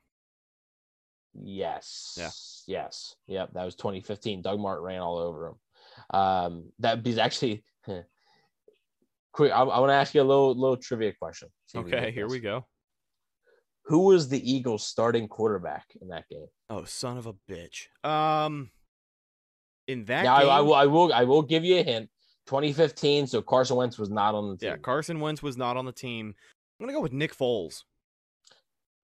[1.42, 2.16] Yes.
[2.18, 2.30] Yeah.
[2.66, 3.14] Yes.
[3.26, 3.50] Yep.
[3.54, 4.42] That was 2015.
[4.42, 5.54] Doug Martin ran all over him.
[6.10, 7.64] Um, that is actually
[9.32, 9.52] quick.
[9.52, 11.48] I, I want to ask you a little little trivia question.
[11.66, 12.66] See if you Okay, here we go.
[13.86, 16.46] Who was the Eagles' starting quarterback in that game?
[16.68, 17.86] Oh, son of a bitch.
[18.04, 18.70] Um,
[19.86, 20.74] in that now, I, I will.
[20.74, 21.12] I will.
[21.12, 22.10] I will give you a hint.
[22.46, 23.26] 2015.
[23.26, 24.70] So Carson Wentz was not on the team.
[24.70, 26.34] yeah, Carson Wentz was not on the team.
[26.78, 27.82] I'm gonna go with Nick Foles.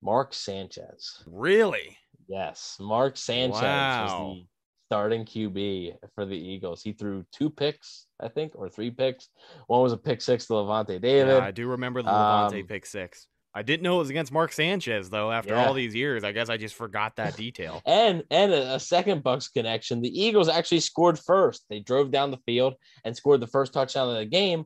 [0.02, 1.22] Mark Sanchez.
[1.26, 1.96] Really?
[2.28, 4.44] Yes, Mark Sanchez was the
[4.88, 6.82] starting QB for the Eagles.
[6.82, 9.28] He threw two picks, I think, or three picks.
[9.66, 11.28] One was a pick six to Lavonte David.
[11.28, 13.26] Yeah, I do remember the Lavonte Um, pick six.
[13.54, 15.30] I didn't know it was against Mark Sanchez though.
[15.30, 15.66] After Yeah.
[15.66, 17.82] all these years, I guess I just forgot that detail.
[17.86, 20.00] And and a, a second Bucks connection.
[20.00, 21.64] The Eagles actually scored first.
[21.68, 24.64] They drove down the field and scored the first touchdown of the game.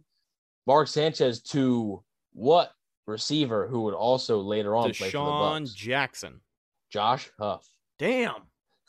[0.68, 2.70] Mark Sanchez to what
[3.08, 5.74] receiver who would also later on play for the DeSean Bucks?
[5.74, 6.40] Jackson.
[6.96, 7.68] Josh Huff.
[7.98, 8.32] Damn,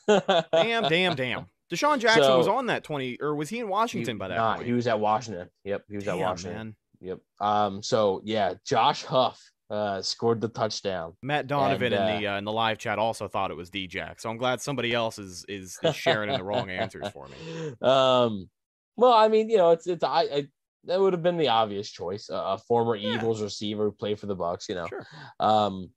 [0.06, 0.22] damn,
[0.88, 1.46] damn, damn.
[1.70, 4.54] DeSean Jackson was on that twenty, or was he in Washington He- by that nah,
[4.54, 4.66] point?
[4.66, 5.50] he was at Washington.
[5.64, 6.56] Yep, he was at Washington.
[6.56, 6.76] man.
[7.00, 7.18] Yep.
[7.40, 7.82] Um.
[7.82, 11.12] So yeah, Josh Huff uh scored the touchdown.
[11.22, 14.18] Matt Donovan And, in the uh, in the live chat also thought it was D-Jack.
[14.20, 17.74] So I'm glad somebody else is is, is sharing in the wrong answers for me.
[17.82, 18.48] Um.
[18.96, 20.46] Well, I mean, you know, it's it's I, I
[20.84, 22.30] that would have been the obvious choice.
[22.30, 23.14] A, a former Yeah.
[23.16, 24.70] Eagles receiver who played for the Bucks.
[24.70, 24.86] You know.
[24.86, 25.06] Sure.
[25.38, 25.90] Um.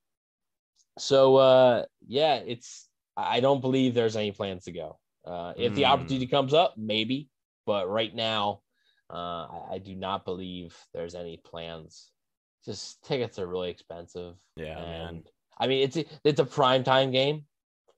[1.02, 2.88] So uh, yeah, it's
[3.18, 5.00] I don't believe there's any plans to go.
[5.26, 5.92] Uh, if the Hmm.
[5.92, 7.30] opportunity comes up, maybe.
[7.66, 8.62] But right now,
[9.10, 12.12] uh, I, I do not believe there's any plans.
[12.66, 14.36] Just tickets are really expensive.
[14.56, 15.08] Yeah, man.
[15.08, 15.24] and
[15.58, 17.46] I mean it's it's a prime time game,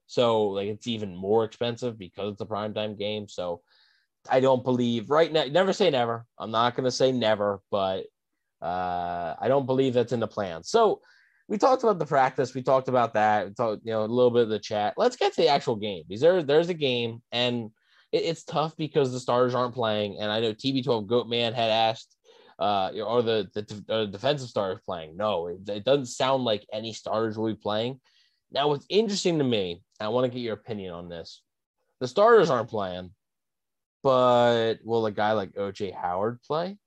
[0.06, 3.28] so like it's even more expensive because it's a prime time game.
[3.28, 3.60] So
[4.30, 5.44] I don't believe right now.
[5.44, 6.24] Never say never.
[6.38, 8.06] I'm not gonna say never, but
[8.62, 10.62] uh, I don't believe that's in the plan.
[10.62, 11.02] So
[11.48, 12.54] we talked about the practice.
[12.54, 13.46] We talked about that.
[13.46, 14.94] We talked, you know, a little bit of the chat.
[14.96, 17.70] Let's get to the actual game because there, there's a game, and
[18.12, 20.18] it, it's tough because the starters aren't playing.
[20.20, 22.16] And I know TB12 Goatman had asked,
[22.58, 25.16] uh, or the the uh, defensive starters playing.
[25.16, 28.00] No, it, it doesn't sound like any starters will be playing.
[28.50, 31.42] Now, what's interesting to me, I want to get your opinion on this.
[32.00, 33.10] The starters aren't playing,
[34.02, 36.78] but will a guy like OJ Howard play?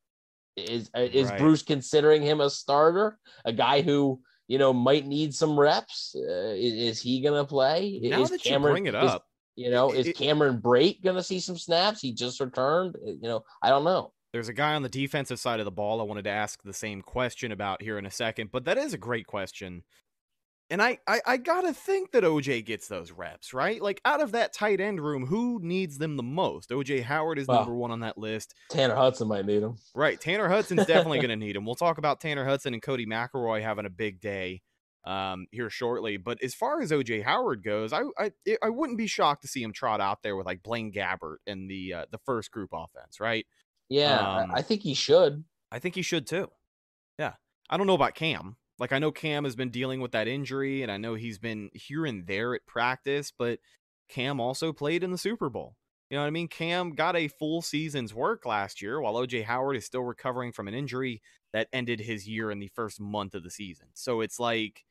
[0.55, 1.37] Is is Right.
[1.37, 3.19] Bruce considering him a starter?
[3.45, 6.15] A guy who you know might need some reps?
[6.17, 7.99] Uh, is, is he gonna play?
[8.03, 11.23] Now is that you bring it is- up, you know, it- is Cameron Brate gonna
[11.23, 12.01] see some snaps?
[12.01, 12.95] He just returned.
[12.95, 14.13] Uh, You know, I don't know.
[14.33, 16.73] there's a guy on the defensive side of the ball I wanted to ask the
[16.73, 19.83] same question about here in a second, but that is a great question.
[20.69, 23.81] And I, I, I gotta think that OJ gets those reps, right?
[23.81, 26.71] Like out of that tight end room, who needs them the most?
[26.71, 28.53] OJ Howard is Well- number one on that list.
[28.69, 29.77] Tanner Hudson might need him.
[29.95, 30.19] Right.
[30.19, 31.65] Tanner Hudson's definitely going to need him.
[31.65, 34.61] We'll talk about Tanner Hudson and Codey McElroy having a big day
[35.05, 36.17] um, here shortly.
[36.17, 39.63] But as far as OJ Howard goes, I, I I wouldn't be shocked to see
[39.63, 43.21] him trot out there with like Blaine Gabbert in the uh, the first group offense,
[43.21, 43.45] right?
[43.87, 45.45] Yeah, Um, I think he should.
[45.71, 46.49] I think he should too.
[47.17, 47.33] Yeah.
[47.69, 48.57] I don't know about Cam.
[48.79, 51.69] Like I know Cam has been dealing with that injury and I know he's been
[51.73, 53.59] here and there at practice, but
[54.09, 55.75] Cam also played in the Super Bowl.
[56.09, 56.47] You know what I mean?
[56.47, 60.67] Cam got a full season's work last year while OJ Howard is still recovering from
[60.67, 63.87] an injury that ended his year in the first month of the season.
[63.93, 64.85] So it's like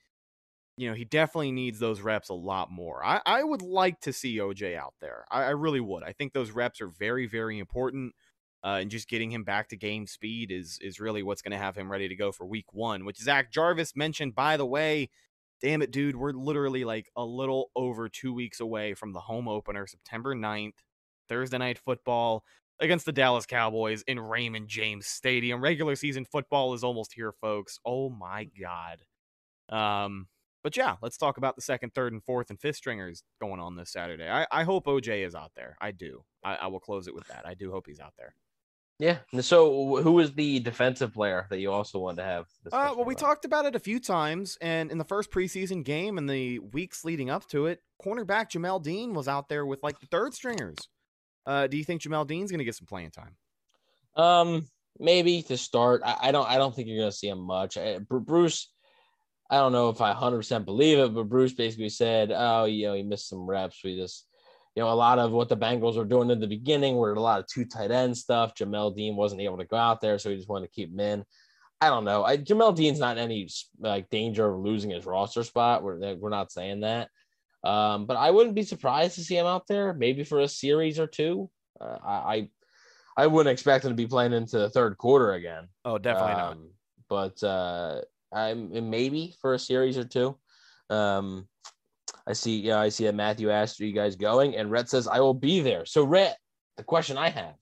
[0.77, 3.05] you know, he definitely needs those reps a lot more.
[3.05, 5.25] I, I would like to see OJ out there.
[5.31, 6.03] I, I really would.
[6.03, 8.15] I think those reps are very, very important
[8.65, 11.59] uh, and just getting him back to game speed is is really what's going to
[11.59, 13.05] have him ready to go for week one.
[13.05, 15.11] Which Zach Jarvis mentioned, by the way.
[15.63, 19.49] Damn it, dude, we're literally like a little over two weeks away from the home
[19.49, 20.75] opener, September 9th,
[21.31, 22.45] Thursday night football
[22.81, 25.63] against the Dallas Cowboys in Raymond James Stadium.
[25.63, 27.79] Regular season football is almost here, folks.
[27.85, 29.01] Oh my god.
[29.69, 30.29] Um,
[30.63, 33.77] but yeah, let's talk about the second, third, and fourth and fifth stringers going on
[33.77, 34.29] this Saturday.
[34.29, 35.77] I, I hope OJ is out there.
[35.81, 36.25] I do.
[36.45, 37.47] I, I will close it with that.
[37.47, 38.35] I do hope he's out there.
[38.99, 39.19] Yeah.
[39.41, 42.47] So, who was the defensive player that you also wanted to have?
[42.73, 43.19] Uh, well, we about?
[43.19, 47.05] talked about it a few times, and in the first preseason game and the weeks
[47.05, 50.79] leading up to it, cornerback Jamel Dean was out there with like the third stringers.
[51.45, 53.37] Uh, do you think Jamel Dean's going to get some playing time?
[54.17, 54.67] Um,
[54.99, 56.01] maybe to start.
[56.05, 56.49] I, I don't.
[56.49, 57.77] I don't think you're going to see him much.
[57.77, 58.73] I, Bru- Bruce.
[59.49, 62.87] I don't know if I 100 percent believe it, but Bruce basically said, "Oh, you
[62.87, 63.81] know, he missed some reps.
[63.85, 64.27] We just,
[64.77, 67.21] you know, a lot of what the Bengals were doing in the beginning were a
[67.21, 68.55] lot of two tight end stuff.
[68.55, 71.01] Jamel Dean wasn't able to go out there, so he just wanted to keep him
[71.01, 71.25] in."
[71.81, 72.25] I don't know.
[72.25, 73.49] I, Jamel Dean's not in any
[73.81, 75.83] like danger of losing his roster spot.
[75.83, 77.09] We're we're not saying that,
[77.65, 80.99] um, but I wouldn't be surprised to see him out there, maybe for a series
[80.99, 81.51] or two.
[81.81, 82.51] Uh, I
[83.17, 85.69] I wouldn't expect him to be playing into the third quarter again.
[85.87, 86.59] Oh, definitely um, not.
[87.09, 90.39] But uh, I'm maybe for a series or two.
[90.91, 91.49] Um,
[92.27, 92.61] I see.
[92.61, 95.35] Yeah, I see that Matthew asked, "Are you guys going?" And Rhett says, "I will
[95.35, 96.39] be there." So, Rhett,
[96.77, 97.55] the question I have: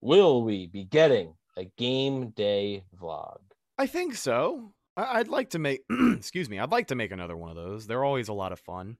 [0.00, 3.38] Will we be getting a game day vlog?
[3.76, 4.72] I think so.
[4.96, 5.82] I'd like to make.
[6.16, 6.58] excuse me.
[6.58, 7.86] I'd like to make another one of those.
[7.86, 8.96] They're always a lot of fun.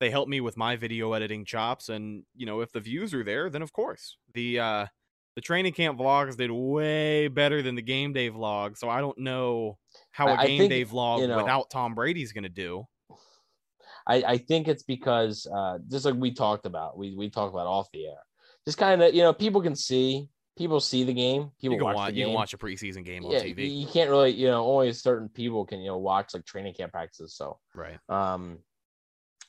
[0.00, 3.24] They help me with my video editing chops, and you know, if the views are
[3.24, 4.86] there, then of course the uh
[5.34, 8.78] the training camp vlogs did way better than the game day vlog.
[8.78, 9.78] So I don't know
[10.12, 12.86] how a game think, day vlog you know, without Tom Brady's going to do.
[14.06, 17.66] I, I think it's because uh, just like we talked about, we we talked about
[17.66, 18.22] off the air.
[18.66, 21.50] Just kind of you know people can see people see the game.
[21.60, 22.20] People you watch, watch the game.
[22.20, 23.78] You can watch a preseason game on TV.
[23.78, 26.92] You can't really you know only certain people can you know watch like training camp
[26.92, 27.34] practices.
[27.34, 27.98] So right.
[28.08, 28.58] Um,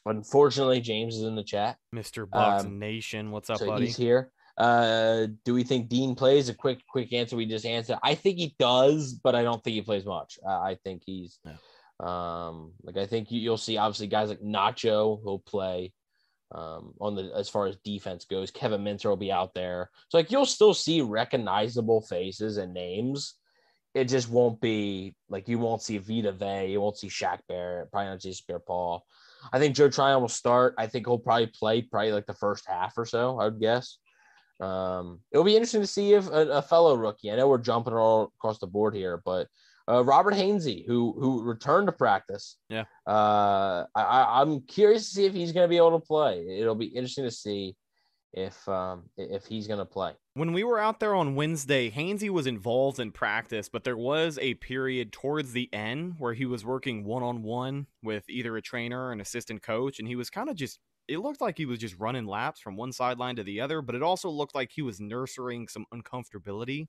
[0.05, 1.77] unfortunately, James is in the chat.
[1.93, 2.29] Mr.
[2.29, 3.87] Bucks um, Nation, what's up, so buddy?
[3.87, 4.31] He's here.
[4.57, 6.47] Uh, do we think Dean plays?
[6.49, 7.35] A quick, quick answer.
[7.35, 7.97] We just answered.
[8.03, 10.39] I think he does, but I don't think he plays much.
[10.45, 11.53] Uh, I think he's, yeah.
[11.99, 15.93] Um, like I think you, you'll see obviously guys like Nacho will play,
[16.51, 18.51] um, on the as far as defense goes.
[18.51, 23.35] Kevin Minter will be out there, so like you'll still see recognizable faces and names.
[23.93, 27.91] It just won't be like you won't see Vita Vea, you won't see Shaq Barrett,
[27.91, 29.05] probably not see Pierre Paul.
[29.53, 30.75] I think Joe Tryon will start.
[30.77, 33.39] I think he'll probably play probably like the first half or so.
[33.39, 33.97] I would guess.
[34.59, 37.29] Um, it'll be interesting to see if a, a, fellow rookie.
[37.29, 39.47] I know we're jumping all across the board here, but
[39.89, 45.25] uh, Robert Hainsey, who who returned to practice, yeah, uh, I, I'm curious to see
[45.25, 46.45] if he's going to be able to play.
[46.59, 47.75] It'll be interesting to see
[48.33, 50.13] if um, if he's going to play.
[50.33, 54.37] When we were out there on Wednesday, Hainsey was involved in practice, but there was
[54.41, 58.61] a period towards the end where he was working one on one with either a
[58.61, 61.65] trainer or an assistant coach, and he was kind of just it looked like he
[61.65, 64.71] was just running laps from one sideline to the other, but it also looked like
[64.71, 66.87] he was nurturing some uncomfortability.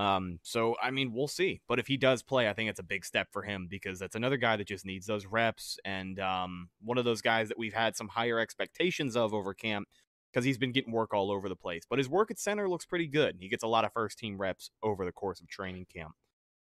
[0.00, 1.60] Um, so I mean, we'll see.
[1.68, 4.16] But if he does play, I think it's a big step for him because that's
[4.16, 7.74] another guy that just needs those reps and um, one of those guys that we've
[7.74, 9.88] had some higher expectations of over camp
[10.32, 11.82] because he's been getting work all over the place.
[11.88, 13.36] But his work at center looks pretty good.
[13.40, 16.12] He gets a lot of first team reps over the course of training camp.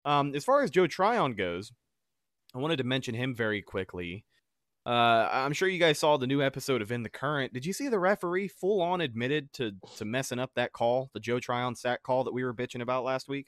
[0.06, 1.72] Um, as far as Joe Tryon goes,
[2.54, 4.26] I wanted to mention him very quickly.
[4.86, 7.54] Uh, I'm sure you guys saw the new episode of In the Current.
[7.54, 11.22] Did you see the referee full on admitted to to messing up that call, the
[11.22, 13.48] Joe Tryon sack call that we were bitching about last week?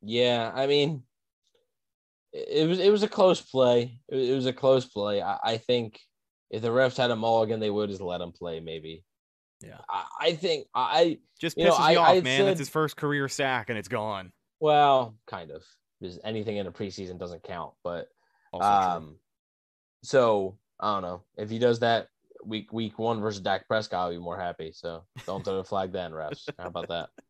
[0.00, 1.02] Yeah, I mean,
[2.32, 3.98] it was it was a close play.
[4.08, 5.20] It was a close play.
[5.20, 6.00] I, I think
[6.50, 8.60] if the refs had a mulligan, they would just let him play.
[8.60, 9.04] Maybe.
[9.62, 12.40] Yeah, I, I think I just pisses know, me I, off, I man.
[12.40, 14.32] Said, it's his first career sack, and it's gone.
[14.58, 15.62] Well, kind of
[16.00, 17.74] because anything in a preseason doesn't count.
[17.84, 18.08] But
[18.52, 19.16] also um, true.
[20.02, 22.08] so I don't know if he does that
[22.44, 24.72] week week one versus Dak Prescott, I'll be more happy.
[24.74, 26.48] So don't throw the flag then, refs.
[26.58, 27.10] How about that?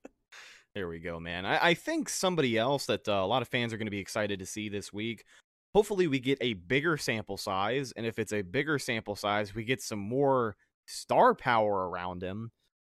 [0.75, 1.45] There we go, man.
[1.45, 3.99] I, I think somebody else that uh, a lot of fans are going to be
[3.99, 5.27] excited to see this week.
[5.75, 9.65] Hopefully, we get a bigger sample size, and if it's a bigger sample size, we
[9.65, 12.53] get some more star power around him.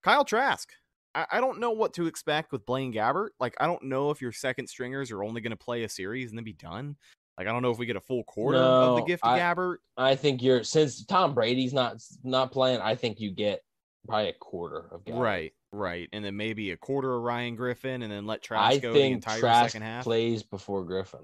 [0.03, 0.71] Kyle Trask.
[1.15, 3.31] I, I don't know what to expect with Blaine Gabbert.
[3.41, 6.29] Like, I don't know if your second stringers are only going to play a series
[6.29, 6.97] and then be done.
[7.39, 9.39] Like I don't know if we get a full quarter no, of the gift of
[9.39, 9.77] Gabbert.
[9.97, 12.81] I think you're since Tom Brady's not not playing.
[12.81, 13.61] I think you get
[14.07, 15.21] probably a quarter of Gabbert.
[15.21, 18.79] Right, right, and then maybe a quarter of Ryan Griffin, and then let Trask I
[18.79, 20.05] go the entire Trask second half.
[20.05, 21.21] Plays before Griffin.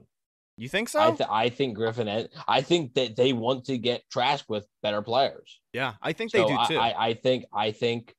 [0.56, 1.00] You think so?
[1.00, 2.28] I, th- I think Griffin.
[2.48, 5.60] I think that they want to get Trask with better players.
[5.72, 6.78] Yeah, I think so they do too.
[6.78, 8.14] I, I think I think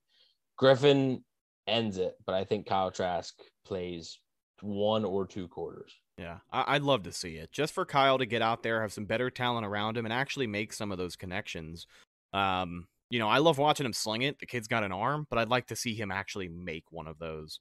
[0.57, 1.23] Griffin
[1.67, 3.33] ends it, but I think Kyle Trask
[3.65, 4.19] plays
[4.61, 5.93] one or two quarters.
[6.19, 8.91] Yeah, I- would love to see it just for Kyle to get out there, have
[8.91, 11.87] some better talent around him, and actually make some of those connections.
[12.33, 14.37] Um, you know, I love watching him sling it.
[14.39, 17.17] The kid's got an arm, but I'd like to see him actually make one of
[17.19, 17.59] those.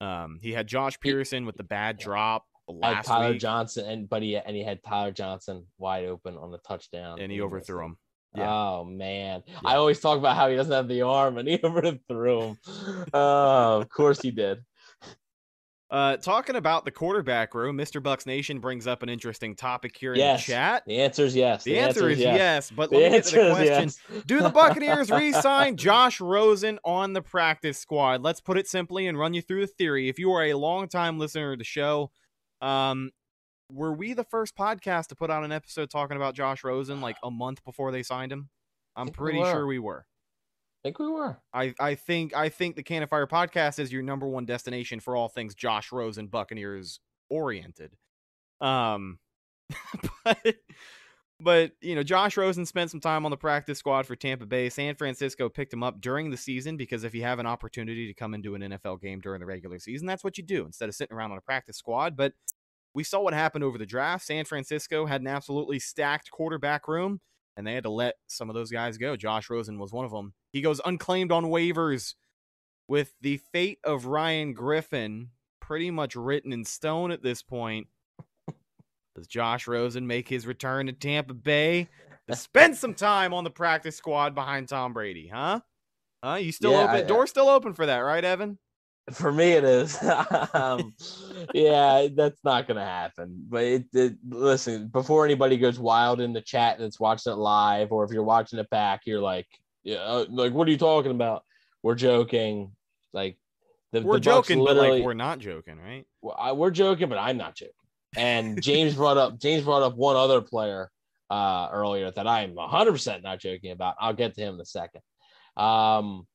[0.00, 3.40] Um, he had Josh Pearson with the bad drop last Tyler week.
[3.40, 7.30] Johnson, and but he and he had Tyler Johnson wide open on the touchdown, and
[7.30, 7.96] he overthrew him.
[8.34, 8.50] Yeah.
[8.50, 9.58] Oh man, yeah.
[9.64, 12.58] I always talk about how he doesn't have the arm, and he overthrew him.
[13.12, 14.58] oh, of course he did.
[15.90, 18.00] Uh, talking about the quarterback room, Mr.
[18.00, 20.46] Bucks Nation brings up an interesting topic here yes.
[20.46, 20.84] in the chat.
[20.86, 21.64] The answer is yes.
[21.64, 22.36] The, the answer, answer, is yes.
[22.36, 24.22] yes but the let me get to the question: yes.
[24.24, 28.22] Do the Buccaneers re-sign Josh Rosen on the practice squad?
[28.22, 30.08] Let's put it simply and run you through the theory.
[30.08, 32.12] If you are a long-time listener to the show,
[32.60, 33.10] um,
[33.68, 37.16] were we the first podcast to put out an episode talking about Josh Rosen like
[37.24, 38.48] a month before they signed him?
[38.94, 40.06] I'm pretty we sure we were
[40.82, 41.38] think we were.
[41.52, 45.16] I, I think I think the Cannon Fire podcast is your number one destination for
[45.16, 47.96] all things Josh Rosen Buccaneers oriented.
[48.60, 49.18] Um,
[50.24, 50.56] but
[51.40, 54.68] but you know, Josh Rosen spent some time on the practice squad for Tampa Bay.
[54.68, 58.14] San Francisco picked him up during the season because if you have an opportunity to
[58.14, 60.94] come into an NFL game during the regular season, that's what you do instead of
[60.94, 62.16] sitting around on a practice squad.
[62.16, 62.34] But
[62.94, 64.24] we saw what happened over the draft.
[64.24, 67.20] San Francisco had an absolutely stacked quarterback room,
[67.56, 69.16] and they had to let some of those guys go.
[69.16, 70.34] Josh Rosen was one of them.
[70.52, 72.14] He goes unclaimed on waivers
[72.88, 75.30] with the fate of Ryan Griffin
[75.60, 77.86] pretty much written in stone at this point.
[79.16, 81.88] Does Josh Rosen make his return to Tampa Bay
[82.28, 85.28] to spend some time on the practice squad behind Tom Brady?
[85.28, 85.60] Huh?
[86.22, 86.34] Huh?
[86.36, 86.96] You still Yeah, open?
[86.96, 88.58] I- door still open for that, right, Evan?
[89.12, 89.98] For me, it is.
[90.54, 90.94] um,
[91.54, 93.44] yeah, that's not gonna happen.
[93.48, 97.92] But it, it, listen, before anybody goes wild in the chat that's watching it live,
[97.92, 99.46] or if you're watching it back, you're like,
[99.82, 101.44] yeah, uh, like, what are you talking about?
[101.82, 102.72] We're joking.
[103.12, 103.38] Like,
[103.92, 106.06] the, We're the joking, but like we're not joking, right?
[106.22, 107.74] well, I, we're joking, but I'm not joking.
[108.16, 110.90] And James brought up James brought up one other player
[111.30, 113.96] uh, earlier that I'm 100 percent not joking about.
[114.00, 115.00] I'll get to him in a second.
[115.56, 116.26] Um,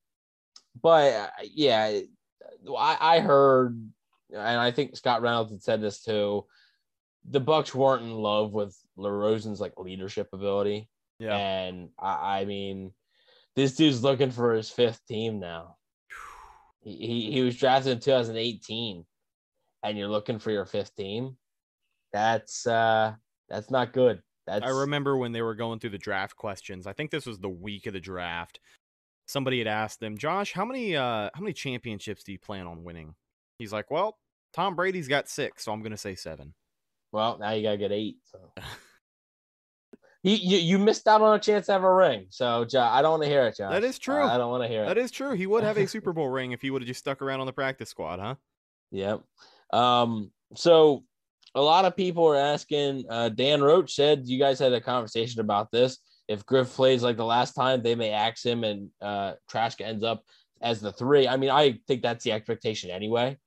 [0.82, 1.99] but uh, yeah,
[2.74, 3.80] I, I heard,
[4.32, 6.45] and I think Scott Reynolds had said this too.
[7.30, 10.89] The Bucks weren't in love with LaRosen's like leadership ability,
[11.20, 11.36] Yeah.
[11.36, 12.91] and I, I mean,
[13.55, 15.78] this dude's looking for his fifth team now.
[16.82, 19.05] He, he, he was drafted in 2018
[19.84, 21.38] and you're looking for your fifth team.
[22.13, 23.13] That's uh
[23.49, 24.22] that's not good.
[24.45, 26.86] That's I remember when they were going through the draft questions.
[26.86, 28.59] I think this was the week of the draft.
[29.28, 32.84] Somebody had asked them, "Josh, how many uh how many championships do you plan on
[32.84, 33.15] winning?"
[33.57, 34.17] He's like, "Well,
[34.53, 36.53] Tom Brady's got 6, so I'm going to say 7."
[37.11, 38.17] well now you gotta get eight.
[38.26, 38.51] So
[40.23, 42.26] you, you you missed out on a chance to have a ring.
[42.30, 43.71] So Jo- I don't want to hear it, Josh.
[43.71, 44.21] That is true.
[44.21, 44.88] I don't want to hear it.
[44.88, 45.32] That is true.
[45.32, 47.45] He would have a Super Bowl ring if he would have just stuck around on
[47.45, 48.36] the practice squad, huh?
[48.91, 49.21] Yep.
[49.71, 51.03] Um, so
[51.53, 55.39] a lot of people are asking, uh, Dan Roach said you guys had a conversation
[55.39, 55.99] about this.
[56.28, 60.03] If Griff plays like the last time, they may axe him and uh Trask ends
[60.03, 60.23] up
[60.61, 61.28] as the three.
[61.28, 63.38] I mean, I think that's the expectation anyway.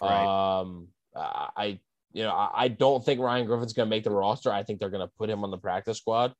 [0.00, 0.60] Right.
[0.60, 1.80] Um I
[2.12, 4.52] you know, I, I don't think Ryan Griffin's gonna make the roster.
[4.52, 6.34] I think they're gonna put him on the practice squad.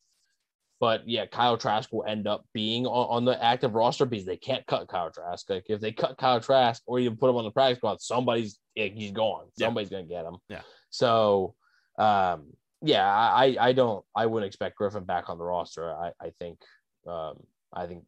[0.81, 4.39] But yeah, Kyle Trask will end up being on, on the active roster because they
[4.39, 5.49] can't cut Kyle Trask.
[5.51, 8.59] Like if they cut Kyle Trask or you put him on the practice squad, somebody's
[8.75, 9.47] yeah, he's gone.
[9.57, 9.67] Yeah.
[9.67, 10.39] Somebody's gonna get him.
[10.49, 10.63] Yeah.
[10.89, 11.55] So
[11.99, 12.47] um
[12.83, 15.93] yeah, I I don't I wouldn't expect Griffin back on the roster.
[15.93, 16.59] I, I think
[17.07, 17.35] um
[17.73, 18.05] I think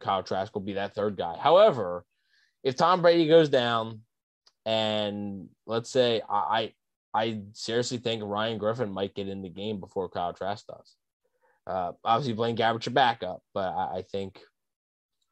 [0.00, 1.36] Kyle Trask will be that third guy.
[1.36, 2.04] However,
[2.62, 4.00] if Tom Brady goes down
[4.64, 6.72] and let's say I
[7.14, 10.96] I, seriously think Ryan Griffin might get in the game before Kyle Trask does.
[11.64, 14.40] Uh, obviously, Blaine Gabbert your backup, but I, I think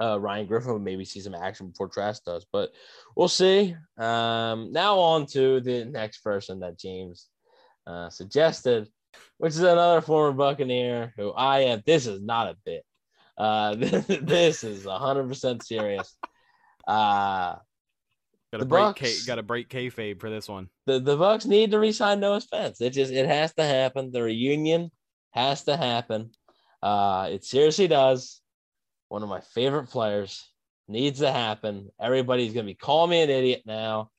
[0.01, 2.47] uh, Ryan Griffin would maybe see some action before Trask does.
[2.53, 2.71] But
[3.17, 3.75] we'll see.
[3.99, 7.27] Um, now on to the next person that James
[7.87, 8.89] uh, suggested,
[9.39, 11.83] which is another former Buccaneer who I am.
[11.85, 12.85] This is not a bit.
[13.37, 16.17] Uh, this is hundred percent serious.
[16.87, 17.57] Uh,
[18.53, 20.69] Got to break K, got to break kayfabe for this one.
[20.85, 22.83] the the Bucks need to resign Noah Spence.
[22.83, 24.13] It just it has to happen.
[24.13, 24.91] The reunion
[25.31, 26.33] has to happen.
[26.83, 28.43] Uh, it seriously does.
[29.09, 30.53] One of my favorite players
[30.87, 31.89] needs to happen.
[31.99, 34.11] Everybody's gonna be calling me an idiot now.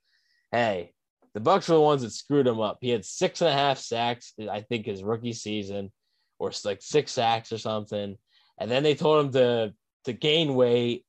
[0.51, 0.92] Hey,
[1.33, 2.77] the Bucks were the ones that screwed him up.
[2.81, 5.91] He had six and a half sacks, I think, his rookie season,
[6.39, 8.17] or like six sacks or something.
[8.59, 9.73] And then they told him to
[10.05, 11.05] to gain weight,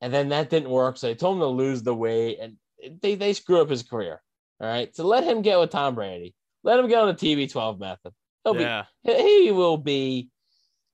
[0.00, 0.96] and then that didn't work.
[0.96, 2.56] So they told him to lose the weight, and
[3.02, 4.22] they they screw up his career.
[4.60, 4.94] All right.
[4.94, 6.34] So let him get with Tom Brady.
[6.62, 8.12] Let him get on the TB12 method.
[8.44, 8.84] He'll yeah.
[9.04, 10.30] be he will be.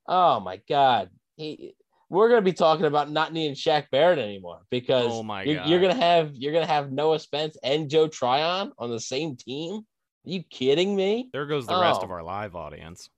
[0.07, 1.11] Oh my God.
[1.37, 1.75] He
[2.13, 5.69] we're gonna be talking about not needing Shaq Barrett anymore because Oh my you're, God.
[5.69, 9.77] you're gonna have you're gonna have Noah Spence and Joe Tryon on the same team.
[9.77, 11.31] Are you kidding me?
[11.33, 12.05] There goes the rest Oh.
[12.05, 13.09] of our live audience.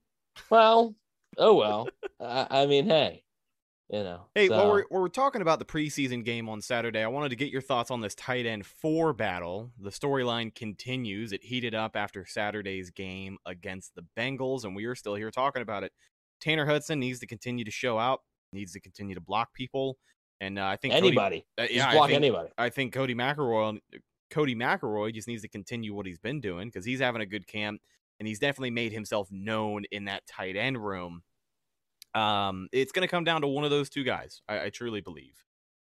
[0.49, 0.95] Well,
[1.39, 1.89] oh well.
[2.21, 3.25] I, I mean, hey,
[3.91, 4.27] you know.
[4.35, 7.31] Hey, so- while we're, while we're talking about the preseason game on Saturday, I wanted
[7.31, 9.73] to get your thoughts on this tight end four battle.
[9.81, 11.33] The storyline continues.
[11.33, 15.63] It heated up after Saturday's game against the Bengals, and we are still here talking
[15.63, 15.93] about it.
[16.41, 18.21] Tanner Hudson needs to continue to show out,
[18.55, 19.99] needs to continue to block people,
[20.41, 21.47] and uh, I think Codey- anybody.
[21.59, 22.49] uh, Just yeah, I think, anybody.
[22.57, 23.79] I think Codey McElroy,
[24.31, 27.47] Codey McElroy just needs to continue what he's been doing because he's having a good
[27.47, 27.81] camp
[28.19, 31.23] and he's definitely made himself known in that tight end room.
[32.15, 35.01] Um, it's going to come down to one of those two guys, I, I truly
[35.01, 35.43] believe,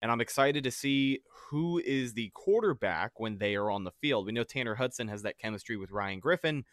[0.01, 4.27] and I'm excited to see who is the quarterback when they are on the field.
[4.27, 6.65] We know Tanner Hudson has that chemistry with Ryan Griffin,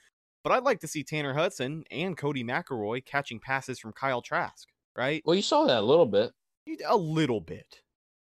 [0.43, 4.67] but I'd like to see Tanner Hudson and Codey McElroy catching passes from Kyle Trask,
[5.00, 5.24] right?
[5.26, 6.32] Well, you saw that a little bit.
[6.88, 7.82] A little bit.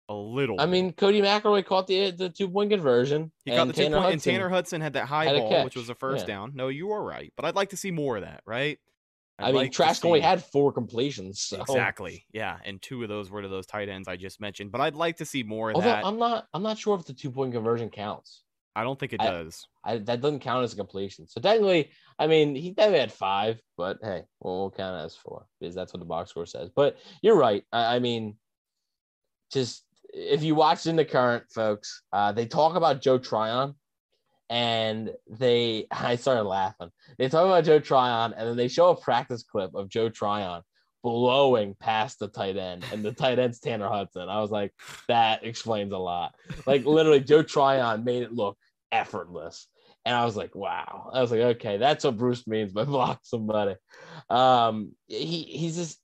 [0.10, 0.60] a little.
[0.60, 0.72] I bit.
[0.72, 3.32] mean, Codey McElroy caught the the two point conversion.
[3.46, 5.38] he got and the two Tanner point, and Hudson- Tanner Hudson had that high had
[5.38, 6.34] ball, which was a first Yeah.
[6.36, 6.52] down.
[6.56, 8.80] No, you are right, but I'd like to see more of that, right?
[9.40, 11.42] I'd I mean, like Trask only had four completions.
[11.42, 11.60] So.
[11.62, 14.72] exactly, yeah, and two of those were to those tight ends I just mentioned.
[14.72, 16.06] But I'd like to see more of Although that.
[16.06, 18.43] I'm not, I'm not sure if the two point conversion counts.
[18.76, 19.68] I don't think it I- does.
[19.84, 21.28] I, that doesn't count as a completion.
[21.28, 25.16] So technically, I mean, he definitely had five, but hey, we'll, we'll count it as
[25.16, 26.70] four because that's what the box score says.
[26.76, 27.64] But you're right.
[27.72, 28.36] I, I mean,
[29.52, 33.76] just if you watch in the current, folks, uh, they talk about Joe Tryon,
[34.50, 36.90] and they I started laughing.
[37.18, 40.62] They talk about Joe Tryon, and then they show a practice clip of Joe Tryon
[41.04, 44.30] blowing past the tight end, and the tight end's Tanner Hudson.
[44.30, 44.74] I was like,
[45.08, 46.34] that explains a lot.
[46.66, 48.58] Like literally, Joe Tryon made it look
[48.92, 49.68] effortless.
[50.06, 51.12] And I was like, wow.
[51.14, 53.76] I was like, okay, that's what Bruce means by block somebody.
[54.30, 56.00] Um, he he's just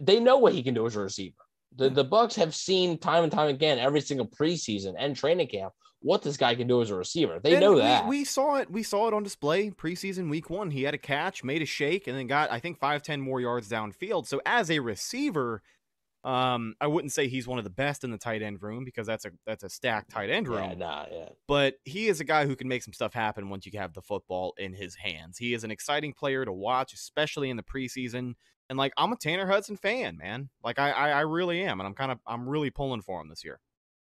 [0.00, 1.36] they know what he can do as a receiver.
[1.76, 5.72] The the Bucks have seen time and time again every single preseason and training camp
[6.04, 7.40] what this guy can do as a receiver.
[7.42, 8.06] They And know we- that.
[8.06, 8.70] We, saw it.
[8.70, 10.70] We saw it on display preseason week one.
[10.70, 13.40] He had a catch, made a shake, and then got I think five, ten more
[13.40, 14.26] yards downfield.
[14.26, 15.62] So as a receiver,
[16.22, 19.06] um, I wouldn't say he's one of the best in the tight end room because
[19.06, 20.70] that's a that's a stacked tight end room.
[20.70, 21.28] yeah, nah, yeah.
[21.48, 24.00] But he is a guy who can make some stuff happen once you have the
[24.02, 25.38] football in his hands.
[25.38, 28.34] He is an exciting player to watch, especially in the preseason.
[28.70, 30.48] And like I'm a Tanner Hudson fan, man.
[30.62, 33.28] Like I I, I really am, and I'm kind of I'm really pulling for him
[33.28, 33.60] this year.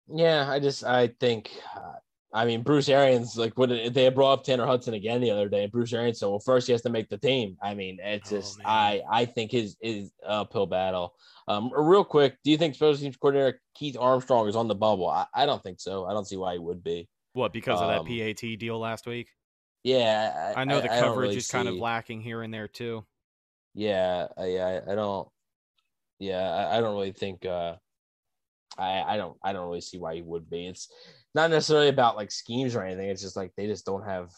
[0.09, 1.94] Yeah, I just I think uh,
[2.32, 5.64] I mean Bruce Arians like what they brought up Tanner Hudson again the other day.
[5.64, 8.30] and Bruce Arians said, "Well, first he has to make the team." I mean, it's
[8.32, 8.66] Oh, just man.
[8.66, 11.14] I I think his is uphill battle.
[11.48, 15.09] Um, real quick, do you think special teams coordinator Keith Armstrong is on the bubble?
[15.09, 16.05] I, I don't think so.
[16.07, 17.09] I don't see why he would be.
[17.32, 19.28] What because of that Um, PAT deal last week?
[19.84, 23.05] Yeah, I know the I coverage really is kind of lacking here and there too.
[23.74, 25.28] Yeah, I, yeah, I don't.
[26.18, 27.44] Yeah, I, I don't really think.
[27.46, 27.76] uh
[28.78, 30.66] I I don't I don't really see why he would be.
[30.66, 30.88] It's
[31.34, 33.08] not necessarily about like schemes or anything.
[33.08, 34.30] It's just like they just don't have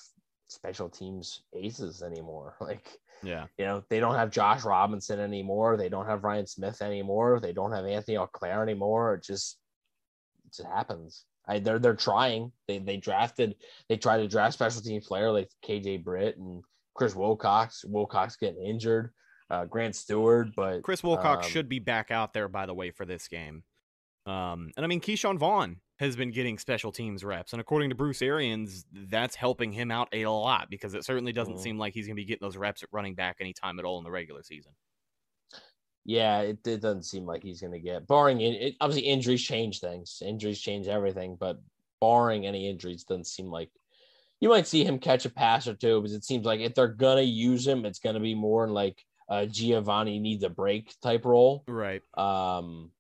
[0.48, 2.56] special teams aces anymore.
[2.60, 2.88] Like
[3.22, 3.46] Yeah.
[3.58, 5.76] you know they don't have Josh Robinson anymore.
[5.76, 7.40] They don't have Ryan Smith anymore.
[7.40, 9.14] They don't have Anthony Auclair anymore.
[9.14, 9.58] It just
[10.44, 11.24] it just happens.
[11.46, 12.52] I, they're they're trying.
[12.68, 13.56] They they drafted.
[13.88, 16.62] They tried to draft special team player like KJ Britt and
[16.94, 17.84] Chris Wilcox.
[17.84, 19.10] Wilcox getting injured.
[19.50, 22.90] Uh, Grant Stuart, but Chris Wilcox um, should be back out there, by the way,
[22.90, 23.62] for this game.
[24.26, 27.94] Um, and I mean, Ke'Shawn Vaughn has been getting special teams reps, and according to
[27.94, 31.60] Bruce Arians, that's helping him out a lot because it certainly doesn't Mhm.
[31.62, 33.98] seem like he's going to be getting those reps at running back anytime at all
[33.98, 34.72] in the regular season.
[36.06, 39.42] yeah, it, it doesn't seem like he's going to get barring in- it, obviously injuries
[39.42, 40.20] change things.
[40.24, 41.58] Injuries change everything, but
[42.00, 43.70] barring any injuries, doesn't seem like
[44.40, 46.88] you might see him catch a pass or two because it seems like if they're
[46.88, 51.24] gonna use him, it's gonna be more in like a Giovani needs a break type
[51.24, 51.64] role.
[51.66, 52.02] Right.
[52.18, 52.92] Um,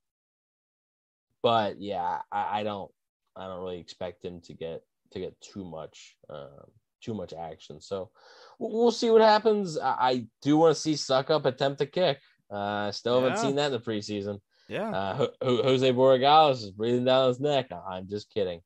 [1.44, 2.90] but yeah, I, I don't,
[3.36, 4.80] I don't really expect him to get
[5.12, 6.64] to get too much, um,
[7.02, 7.80] too much action.
[7.82, 8.10] So
[8.58, 9.76] we'll, we'll see what happens.
[9.78, 12.18] I, I do want to see Succop attempt to kick.
[12.50, 14.40] Uh, still haven't seen that in the preseason.
[14.68, 14.90] Yeah.
[14.90, 17.68] Uh, Ho- Jose Borregales is breathing down his neck.
[17.88, 18.60] I'm just kidding.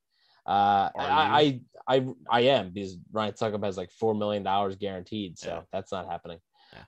[0.47, 5.37] Uh, I, I, I, I am because Ryan Succop has like four million dollars guaranteed,
[5.37, 5.61] so Yeah.
[5.73, 6.39] that's not happening.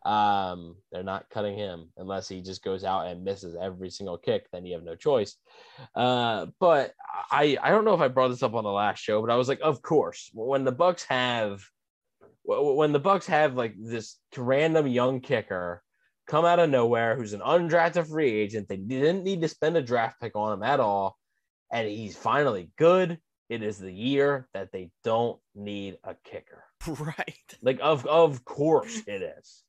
[0.05, 4.47] Um, they're not cutting him unless he just goes out and misses every single kick.
[4.51, 5.35] Then you have no choice.
[5.95, 6.93] Uh, but
[7.31, 9.35] I, I don't know if I brought this up on the last show, but I
[9.35, 11.61] was like, of course, when the Bucks have,
[12.43, 15.83] when the Bucks have like this random young kicker
[16.31, 18.69] come out of nowhere who's an undrafted free agent.
[18.69, 21.17] They didn't need to spend a draft pick on him at all.
[21.71, 23.19] And he's finally good.
[23.49, 26.63] It is the year that they don't need a kicker.
[26.87, 27.35] Right.
[27.61, 29.63] Like of of course it is.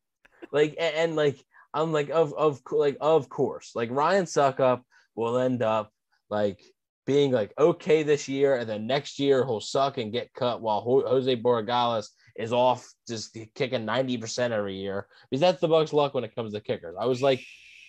[0.50, 1.42] Like and, and, like
[1.74, 3.72] I'm like of of like of course.
[3.74, 4.82] Like Ryan Succop
[5.14, 5.90] will end up
[6.30, 6.60] like
[7.06, 10.80] being like okay this year, and then next year he'll suck and get cut while
[10.80, 16.14] Ho- Jose Borregales is off just kicking 90% every year because that's the Bucks' luck
[16.14, 16.96] when it comes to kickers.
[16.98, 17.44] I was like,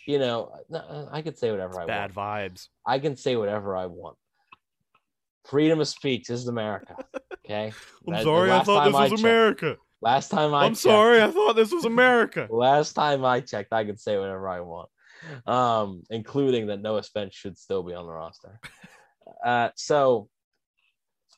[0.06, 0.52] you know,
[1.12, 1.88] I could say whatever I want.
[1.88, 2.54] Bad want.
[2.54, 2.68] vibes.
[2.86, 4.18] I can say whatever I want.
[5.46, 6.28] Freedom of speech.
[6.28, 6.96] This is America.
[7.46, 7.74] Okay.
[8.08, 9.76] I'm that- the last time checked- America.
[10.04, 12.48] Last time I I'm checked- sorry, I thought this was America.
[12.52, 14.90] Last time I checked, I could say whatever I want,
[15.48, 18.60] um, including that Noah Spence should still be on the roster.
[19.44, 20.28] Uh, so,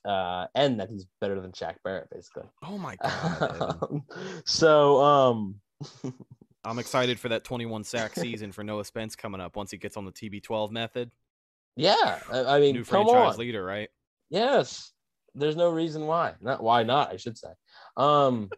[0.03, 2.43] uh, and that he's better than Shaq Barrett, basically.
[2.63, 3.77] Oh my god.
[3.81, 4.03] Um,
[4.45, 5.55] so, um,
[6.63, 9.97] I'm excited for that 21 sack season for Noah Spence coming up once he gets
[9.97, 11.11] on the TB12 method.
[11.75, 13.39] yeah, I, I mean, New come franchise on.
[13.39, 13.89] leader, right?
[14.31, 14.91] Yes,
[15.35, 16.33] there's no reason why.
[16.41, 17.49] Not why not, I should say.
[17.97, 18.49] Um,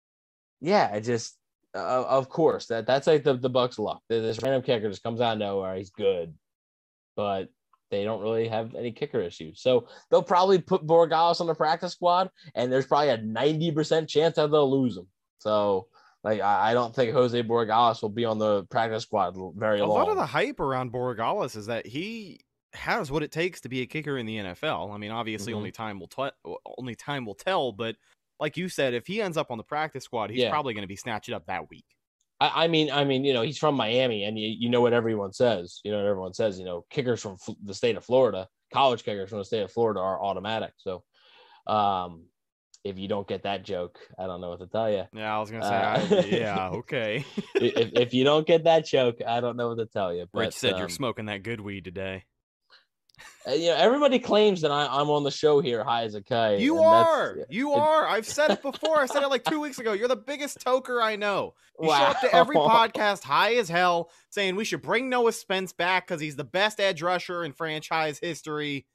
[0.60, 1.36] yeah, I just,
[1.74, 4.02] uh, of course, that that's like the the Bucks' luck.
[4.08, 5.76] This random kicker just comes out of nowhere.
[5.76, 6.34] He's good,
[7.16, 7.48] but
[7.90, 9.60] they don't really have any kicker issues.
[9.60, 14.36] So they'll probably put Borregales on the practice squad, and there's probably a 90% chance
[14.36, 15.06] that they'll lose him.
[15.38, 15.86] So
[16.24, 19.86] like I, I don't think Jose Borregales will be on the practice squad very A
[19.86, 19.98] long.
[19.98, 22.40] lot of the hype around Borregales is that he
[22.76, 24.92] has what it takes to be a kicker in the NFL.
[24.94, 25.56] I mean, obviously, Mhm.
[25.56, 26.30] only time will tell.
[26.78, 27.72] Only time will tell.
[27.72, 27.96] But
[28.38, 30.50] like you said, if he ends up on the practice squad, he's Yeah.
[30.50, 31.84] probably going to be snatched up that week.
[32.38, 34.92] I, I mean, I mean, you know, he's from Miami, and you, you know what
[34.92, 35.80] everyone says.
[35.84, 36.58] You know what everyone says.
[36.58, 39.72] You know, kickers from F- the state of Florida, college kickers from the state of
[39.72, 40.72] Florida are automatic.
[40.76, 41.02] So,
[41.66, 42.26] um,
[42.84, 45.04] if you don't get that joke, I don't know what to tell you.
[45.12, 47.24] Yeah, I was going to say, Uh, I, yeah, okay.
[47.56, 50.26] if, if you don't get that joke, I don't know what to tell you.
[50.32, 52.24] But Rich said you're um, smoking that good weed today.
[53.46, 56.22] Uh, you know, everybody claims that I, I'm on the show here, high as a
[56.22, 56.58] kite.
[56.58, 57.38] You are.
[57.48, 58.06] You are.
[58.06, 58.98] I've said it before.
[58.98, 59.92] I said it like two weeks ago.
[59.92, 61.54] You're the biggest toker I know.
[61.80, 65.72] You show up to every podcast high as hell saying we should bring Noah Spence
[65.72, 68.86] back because he's the best edge rusher in franchise history.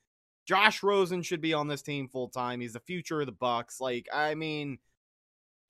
[0.45, 2.59] Josh Rosen should be on this team full time.
[2.59, 3.79] He's the future of the Bucks.
[3.79, 4.79] Like, I mean,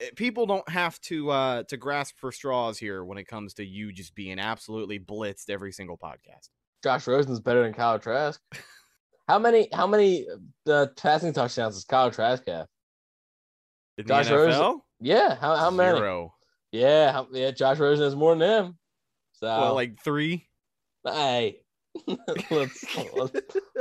[0.00, 3.64] eh, people don't have to uh to grasp for straws here when it comes to
[3.64, 6.48] you just being absolutely blitzed every single podcast.
[6.82, 8.40] Josh Rosen's better than Kyle Trask.
[9.28, 9.68] How many?
[9.72, 10.26] How many
[10.68, 12.66] uh, passing touchdowns does Kyle Trask have?
[13.98, 15.96] In Josh Rosen- Yeah, how, how many?
[15.96, 16.34] Zero.
[16.72, 17.50] Yeah, how, yeah.
[17.50, 18.78] Josh Rosen has more than him.
[19.34, 20.48] So Well, like three.
[21.04, 21.60] hey,
[22.50, 23.32] let's, let's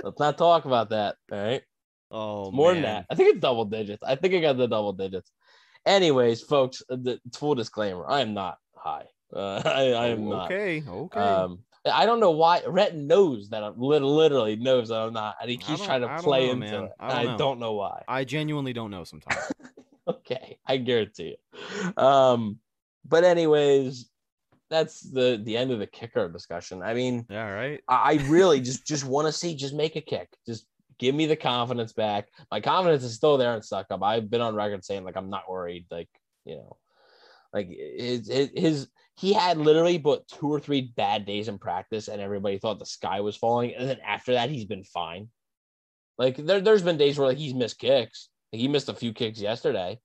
[0.04, 1.16] let's not talk about that.
[1.32, 1.62] All right,
[2.12, 3.06] Oh, more than that.
[3.10, 4.04] I think it's double digits.
[4.04, 5.32] I think I got the double digits.
[5.86, 9.06] Anyways, folks, the full disclaimer: I am not high.
[9.34, 10.46] Uh, I, I am not.
[10.52, 10.84] Okay.
[10.88, 11.20] Okay.
[11.20, 15.50] Um, I don't know why Rhett knows that I'm literally knows that I'm not, and
[15.50, 16.84] he I keeps trying to play know, into man.
[16.86, 16.92] it.
[17.00, 17.38] I don't I know.
[17.38, 18.04] don't know why.
[18.08, 19.52] I genuinely don't know sometimes.
[20.08, 22.04] okay, I guarantee you.
[22.04, 22.60] Um,
[23.04, 24.10] but anyways,
[24.70, 26.84] that's the the end of the kicker discussion.
[26.84, 27.82] I mean, yeah, right.
[27.88, 30.30] I, I really just just want to see just make a kick.
[30.46, 30.68] Just
[31.00, 32.28] give me the confidence back.
[32.52, 34.04] My confidence is still there and Succop.
[34.04, 35.88] I've been on record saying like I'm not worried.
[35.90, 36.10] Like
[36.46, 36.78] you know,
[37.54, 38.88] like his, his
[39.18, 42.86] he had literally but two or three bad days in practice, and everybody thought the
[42.86, 43.74] sky was falling.
[43.76, 45.30] And then after that, he's been fine.
[46.18, 48.30] Like there, there's been days where like he's missed kicks.
[48.52, 50.00] Like, he missed a few kicks yesterday,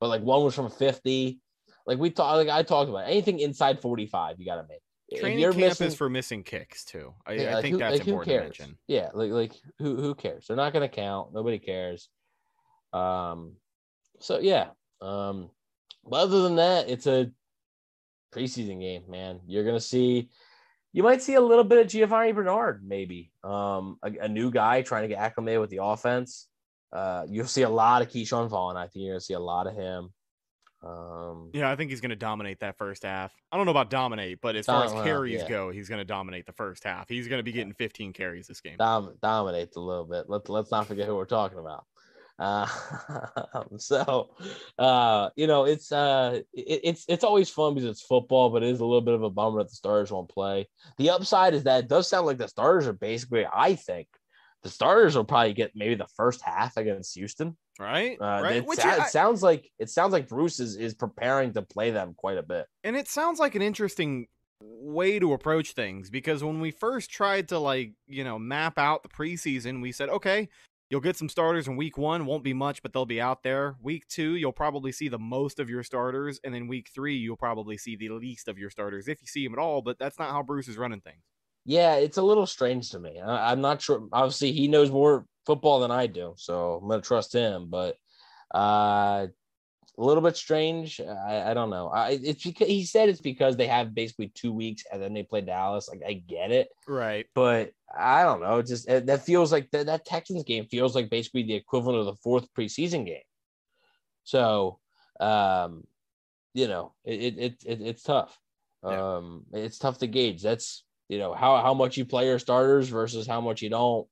[0.00, 1.38] but like one was from 50.
[1.86, 4.80] Like we talked, like I talked about anything inside 45, you got to make.
[5.18, 7.14] Training you're camp missing- is for missing kicks too.
[7.26, 8.78] I, yeah, I like, think who- that's like, important to mention.
[8.86, 10.46] Yeah, like like who who cares?
[10.46, 11.34] They're not gonna count.
[11.34, 12.08] Nobody cares.
[12.92, 13.56] Um,
[14.20, 14.68] so yeah.
[15.00, 15.50] Um,
[16.04, 17.30] but other than that, it's a
[18.30, 19.40] preseason game, man.
[19.46, 20.30] You're gonna see.
[20.92, 23.30] You might see a little bit of Giovani Bernard, maybe.
[23.44, 26.48] Um, a, a new guy trying to get acclimated with the offense.
[26.92, 28.76] Uh, you'll see a lot of Ke'Shawn Vaughn.
[28.76, 30.12] I think you're gonna see a lot of him.
[30.82, 33.32] Um, Yeah, I think he's going to dominate that first half.
[33.52, 35.48] I don't know about dominate, but as far as carries yeah.
[35.48, 37.08] go, he's going to dominate the first half.
[37.08, 38.76] He's going to be getting 15 carries this game.
[38.78, 40.24] dom- dominates a little bit.
[40.28, 41.84] Let's let's not forget who we're talking about.
[42.40, 42.66] Uh,
[43.76, 44.30] so,
[44.78, 48.70] uh, you know, it's uh, it, it's it's always fun because it's football, but it
[48.70, 50.66] is a little bit of a bummer that the starters won't play.
[50.98, 54.08] The upside is that it does sound like the starters are basically, I think,
[54.62, 57.56] the starters will probably get maybe the first half against Houston.
[57.78, 58.18] Right?
[58.20, 58.56] Uh, right?
[58.56, 62.14] It, I- it sounds like it sounds like Bruce is, is preparing to play them
[62.16, 62.66] quite a bit.
[62.84, 64.26] and it sounds like an interesting
[64.62, 69.02] way to approach things because when we first tried to like you know map out
[69.02, 70.48] the preseason we said okay
[70.90, 73.76] you'll get some starters in week one won't be much but they'll be out there
[73.82, 77.36] week two you'll probably see the most of your starters and then week three you'll
[77.36, 80.18] probably see the least of your starters if you see them at all but that's
[80.18, 81.22] not how bruce is running things
[81.64, 83.20] Yeah, it's a little strange to me.
[83.20, 84.08] I, I'm not sure.
[84.12, 87.68] Obviously, he knows more football than I do, so I'm gonna trust him.
[87.70, 87.96] But
[88.50, 89.28] uh,
[89.98, 91.00] a little bit strange.
[91.00, 91.88] I, I don't know.
[91.88, 95.22] I, it's because he said it's because they have basically two weeks and then they
[95.22, 95.88] play Dallas.
[95.88, 98.58] Like I get it, right but I don't know.
[98.58, 101.98] It just it, that feels like that, that Texans game feels like basically the equivalent
[101.98, 103.22] of the fourth preseason game.
[104.24, 104.78] So,
[105.18, 105.84] um,
[106.54, 108.38] you know, it, it, it, it it's tough.
[108.84, 109.16] Yeah.
[109.16, 110.42] Um, it's tough to gauge.
[110.42, 114.06] That's you know how how much you play your starters versus how much you don't.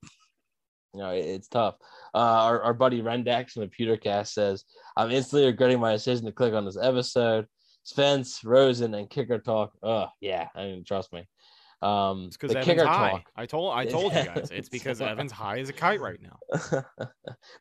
[0.93, 1.75] You know, it- it's tough.
[2.13, 4.63] Uh, our, our buddy Rendex from the Pewtercast says,
[4.97, 7.47] "I'm instantly regretting my decision to click on this episode."
[7.83, 9.71] Spence, Rosen, and kicker talk.
[9.83, 11.25] Oh yeah, I mean, trust me.
[11.81, 13.31] Um, it's because evan's kicker high talk.
[13.37, 16.37] i told i told you guys it's because evan's high as a kite right now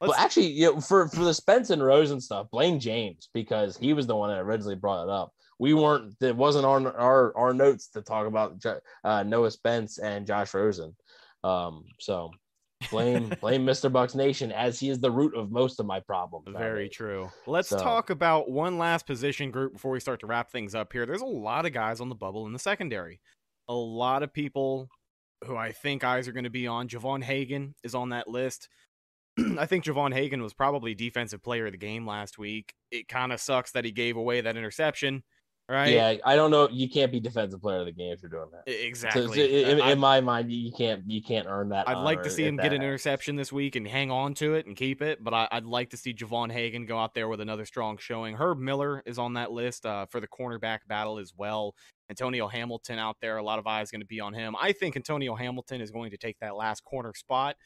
[0.01, 3.93] but actually, you know, for for the Spence and Rosen stuff, blame James because he
[3.93, 5.33] was the one that originally brought it up.
[5.61, 6.15] We weren't.
[6.21, 8.65] It wasn't on our our notes to talk about
[9.05, 10.97] uh, Noah Spence and Josh Rosen.
[11.45, 12.31] Um, so
[12.91, 13.93] blame blame Mr.
[13.93, 16.47] Bucks Nation as he is the root of most of my problems.
[16.51, 16.93] Very nowadays.
[16.93, 17.31] true.
[17.47, 20.93] Let's So- talk about one last position group before we start to wrap things up
[20.93, 21.05] here.
[21.07, 23.21] There's a lot of guys on the bubble in the secondary.
[23.69, 24.89] A lot of people
[25.45, 26.89] who I think eyes are going to be on.
[26.89, 28.69] Javon Hagan is on that list.
[29.59, 32.75] I think Javon Hagan was probably defensive player of the game last week.
[32.91, 35.23] It kind of sucks that he gave away that interception,
[35.69, 35.93] right?
[35.93, 36.69] Yeah, I don't know.
[36.71, 38.71] You can't be defensive player of the game if you're doing that.
[38.71, 39.37] E- So, exactly.
[39.37, 41.89] so in, I- in my mind, you can't you can't earn that.
[41.89, 42.85] I'd like to see him get an happens.
[42.85, 45.91] interception this week and hang on to it and keep it, but I, I'd like
[45.91, 48.35] to see Javon Hagan go out there with another strong showing.
[48.37, 51.75] Herb Miller is on that list uh, for the cornerback battle as well.
[52.11, 54.57] Antonio Hamilton out there, a lot of eyes going to be on him.
[54.59, 57.57] I think Antonio Hamilton is going to take that last corner spot.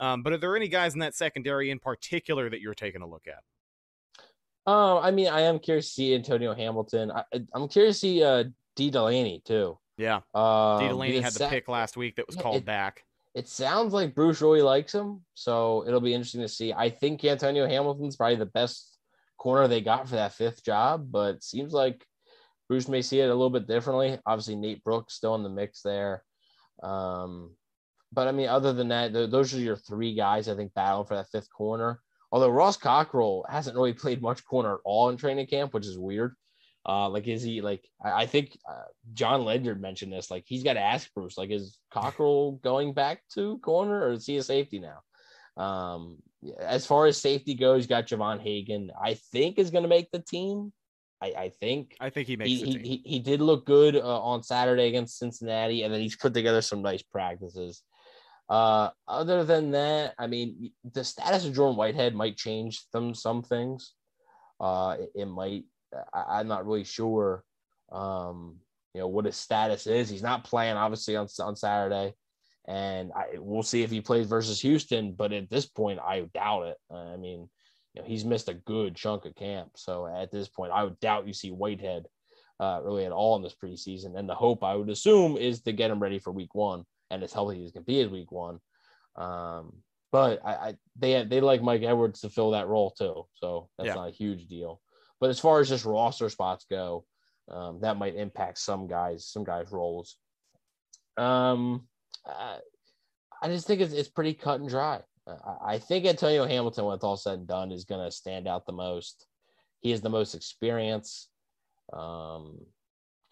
[0.00, 3.08] Um, but are there any guys in that secondary in particular that you're taking a
[3.08, 3.40] look at?
[4.68, 7.10] Um, I mean, I am curious to see Antonio Hamilton.
[7.10, 8.44] I, I'm curious to see uh
[8.76, 9.78] Dee Delaney too.
[9.96, 13.02] Yeah, Um, Dee Delaney had the Sa- pick last week that was called it- back.
[13.34, 16.72] It sounds like Bruce really likes him, so it'll be interesting to see.
[16.72, 18.98] I think Antonio Hamilton's probably the best
[19.36, 22.04] corner they got for that fifth job, but it seems like
[22.68, 24.18] Bruce may see it a little bit differently.
[24.26, 26.24] Obviously, Nate Brooks still in the mix there.
[26.82, 27.54] Um,
[28.12, 31.06] but I mean, other than that, th- those are your three guys I think battling
[31.06, 32.00] for that fifth corner.
[32.30, 35.98] Although Ross Cockrell hasn't really played much corner at all in training camp, which is
[35.98, 36.34] weird.
[36.86, 37.84] Uh, like, is he like?
[38.02, 40.30] I, I think uh, Jon Ledyard mentioned this.
[40.30, 41.36] Like, he's got to ask Bruce.
[41.36, 45.62] Like, is Cockrell going back to corner, or is he a safety now?
[45.62, 46.18] Um,
[46.60, 48.90] as far as safety goes, got Javon Hagan.
[49.02, 50.72] I think is going to make the team.
[51.20, 52.84] I, I think I think he makes he, the he, team.
[52.84, 56.62] he, he did look good uh, on Saturday against Cincinnati, and then he's put together
[56.62, 57.82] some nice practices.
[58.48, 63.42] Uh, other than that, I mean, the status of Jordan Whitehead might change them some
[63.42, 63.92] things.
[64.58, 65.64] Uh, it, it might.
[66.14, 67.44] I, I'm not really sure.
[67.92, 68.56] Um,
[68.94, 70.08] you know what his status is.
[70.08, 72.14] He's not playing obviously on on Saturday,
[72.66, 75.12] and I we'll see if he plays versus Houston.
[75.12, 76.76] But at this point, I doubt it.
[76.90, 77.48] I mean,
[77.92, 79.72] you know, he's missed a good chunk of camp.
[79.76, 82.06] So at this point, I would doubt you see Whitehead
[82.60, 84.18] uh, really at all in this preseason.
[84.18, 87.22] And the hope I would assume is to get him ready for week one and
[87.22, 88.60] as healthy as can be at week one.
[89.16, 89.82] Um,
[90.12, 93.26] but I, I they they like Mike Edwards to fill that role too.
[93.34, 93.94] So that's Yeah.
[93.94, 94.80] not a huge deal.
[95.20, 97.04] But as far as just roster spots go,
[97.50, 100.16] um, that might impact some guys, some guys' roles.
[101.16, 101.88] Um,
[102.24, 102.58] I,
[103.42, 105.00] I just think it's, it's pretty cut and dry.
[105.26, 108.46] I, I think Antonio Hamilton, when it's all said and done, is going to stand
[108.46, 109.26] out the most.
[109.80, 111.28] He has the most experience.
[111.92, 112.58] Um,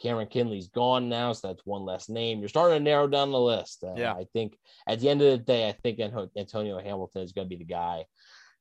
[0.01, 2.40] Cameron Kinley's gone now, so that's one less name.
[2.40, 3.82] You're starting to narrow down the list.
[3.82, 4.12] Uh, Yeah.
[4.12, 7.57] I think at the end of the day, I think Antonio Hamilton is going to
[7.57, 8.05] be the guy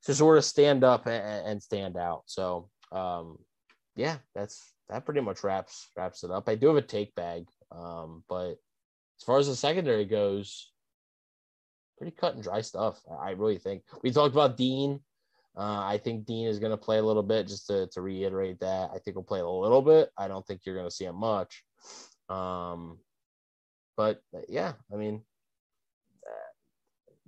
[0.06, 2.24] to sort of stand up and, and stand out.
[2.28, 3.38] So, um,
[3.96, 6.48] yeah, that's that pretty much wraps wraps it up.
[6.48, 8.52] I do have a take bag, um, but
[9.20, 10.72] as far as the secondary goes,
[11.98, 13.02] pretty cut and dry stuff.
[13.10, 15.00] I I really think we talked about Dean.
[15.58, 17.48] Uh, I think Dean is going to play a little bit.
[17.48, 20.10] Just to, to reiterate that, I think he'll play a little bit.
[20.18, 21.64] I don't think you're going to see him much.
[22.30, 23.00] Um,
[23.96, 25.22] but uh, yeah, I mean,
[26.26, 26.52] uh,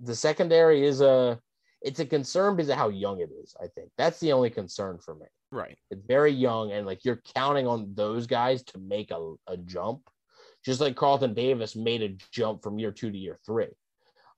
[0.00, 1.40] the secondary is a
[1.80, 3.54] it's a concern because of how young it is.
[3.62, 5.26] I think that's the only concern for me.
[5.50, 5.78] Right.
[5.90, 10.02] It's very young, and like you're counting on those guys to make a, a jump,
[10.64, 13.68] just like Carlton Davis made a jump from year two to year three.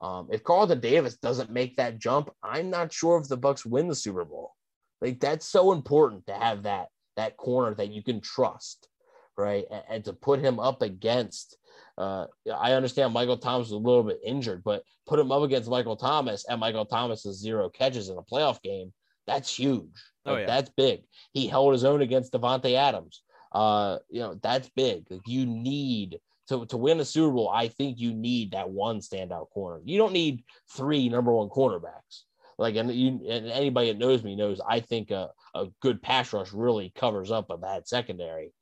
[0.00, 3.88] Um, if Carlton Davis doesn't make that jump, I'm not sure if the Bucks win
[3.88, 4.54] the Super Bowl.
[5.00, 8.88] Like that's so important to have that that corner that you can trust,
[9.36, 9.64] right?
[9.70, 11.56] And, and to put him up against.
[11.98, 15.68] Uh, I understand Michael Thomas was a little bit injured, but put him up against
[15.68, 18.92] Michael Thomas and Michael Thomas has zero catches in a playoff game.
[19.26, 20.02] That's huge.
[20.24, 20.46] Oh, Like, yeah.
[20.46, 21.02] That's big.
[21.32, 23.22] He held his own against Davante Adams.
[23.52, 25.04] Uh, you know, that's big.
[25.10, 26.20] Like you need
[26.50, 29.80] to, to win a Super Bowl, I think you need that one standout corner.
[29.84, 30.42] You don't need
[30.76, 32.22] three number one cornerbacks.
[32.58, 36.32] Like, and you and anybody that knows me knows I think a, a good pass
[36.32, 38.52] rush really covers up a bad secondary.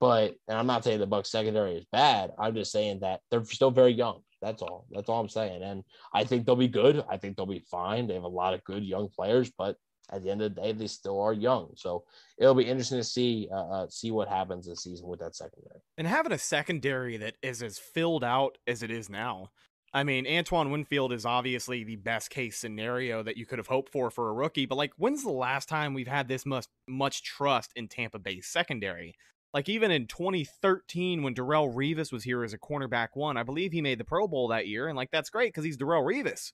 [0.00, 2.30] But and I'm not saying the Bucks secondary is bad.
[2.38, 4.22] I'm just saying that they're still very young.
[4.40, 4.86] That's all.
[4.90, 5.62] That's all I'm saying.
[5.62, 7.04] And I think they'll be good.
[7.08, 8.06] I think they'll be fine.
[8.06, 9.76] They have a lot of good young players, but
[10.10, 11.70] at the end of the day, they still are young.
[11.76, 12.04] So
[12.38, 15.80] it'll be interesting to see uh, uh, see what happens this season with that secondary.
[15.98, 19.50] And having a secondary that is as filled out as it is now.
[19.92, 23.92] I mean, Antoine Winfield is obviously the best case scenario that you could have hoped
[23.92, 27.22] for for a rookie, but like, when's the last time we've had this much much
[27.22, 29.14] trust in Tampa Bay's secondary?
[29.54, 33.70] Like even in 2013, when Darrelle Revis was here as a cornerback one, I believe
[33.70, 36.50] he made the Pro Bowl that year, and like that's great because he's Darrelle Revis.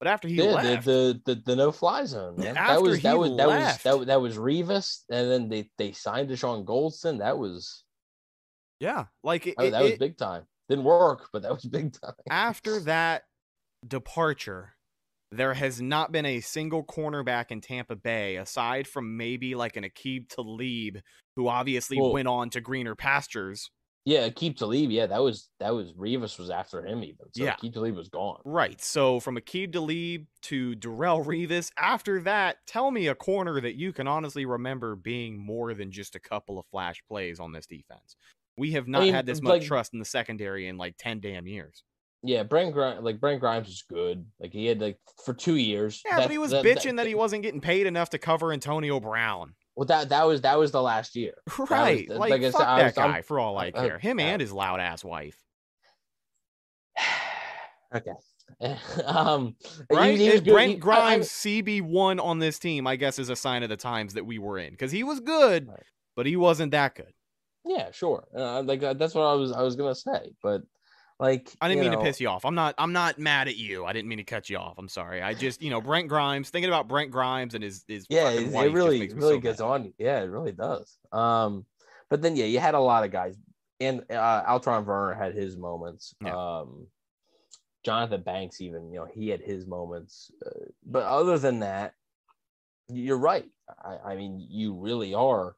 [0.00, 2.54] But after he yeah, left, the, the the the no fly zone, man.
[2.54, 5.92] that was that was that was that was that was Revis, and then they they
[5.92, 7.18] signed Deshaun Goldston.
[7.20, 7.84] That was
[8.80, 10.44] yeah, like it, that, that it- was it- big time.
[10.68, 12.14] Didn't work, but that was big time.
[12.30, 13.24] after that
[13.86, 14.74] departure,
[15.30, 19.84] there has not been a single cornerback in Tampa Bay, aside from maybe like an
[19.84, 20.98] Aqib Talib,
[21.36, 23.70] who obviously Well- went on to greener pastures.
[24.06, 24.90] Yeah, Aqib Talib.
[24.90, 27.26] Yeah, that was that was Revis was after him even.
[27.34, 27.56] So Yeah.
[27.56, 28.40] Aqib Talib was gone.
[28.44, 28.80] Right.
[28.82, 33.92] So from Aqib Talib to Darrelle Revis, after that, tell me a corner that you
[33.94, 38.16] can honestly remember being more than just a couple of flash plays on this defense.
[38.58, 41.20] We have not mean, had this much like- trust in the secondary in like 10
[41.20, 41.82] damn years.
[42.26, 44.24] Yeah, Brent Grimes, like Brent Grimes was good.
[44.40, 46.00] Like he had like for two years.
[46.06, 49.54] Yeah, but he was bitching that, he wasn't getting paid enough to cover Antonio Brown.
[49.76, 51.34] Well, that that was that was the last year.
[51.58, 52.08] Right.
[52.08, 53.98] like like, I said, fuck I that was- I'm- guy for all I care.
[53.98, 55.42] Him I- and his loud ass wife.
[57.94, 58.12] okay.
[59.04, 59.56] um,
[59.90, 60.18] Right?
[60.18, 60.52] he was And good.
[60.52, 63.76] Brent He- I- Grimes, CB1 on this team, I guess, is a sign of the
[63.76, 65.82] times that we were in because he was good, Right.
[66.14, 67.12] but he wasn't that good.
[67.64, 68.24] yeah, sure.
[68.36, 70.62] Uh, like uh, that's what I was I was gonna say, but
[71.20, 72.44] like I didn't mean know, to piss you off.
[72.44, 72.74] I'm not.
[72.76, 73.84] I'm not mad at you.
[73.84, 74.74] I didn't mean to cut you off.
[74.78, 75.22] I'm sorry.
[75.22, 76.50] I just, you know, Brent Grimes.
[76.50, 79.66] Thinking about Brent Grimes and his his Yeah, it, it really really so gets mad.
[79.66, 79.84] on.
[79.84, 79.94] you.
[79.98, 80.98] Yeah, it really does.
[81.12, 81.66] Um,
[82.10, 83.36] but then yeah, you had a lot of guys,
[83.80, 86.14] and uh, Alterraun Verner had his moments.
[86.20, 86.34] Yeah.
[86.36, 86.88] Um,
[87.86, 90.32] Johnthan Banks, even you know, he had his moments.
[90.44, 90.50] Uh,
[90.84, 91.94] but other than that,
[92.88, 93.46] you're right.
[93.68, 95.54] I, I mean, you really are.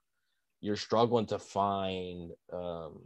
[0.61, 2.33] You're struggling to find.
[2.53, 3.01] Um,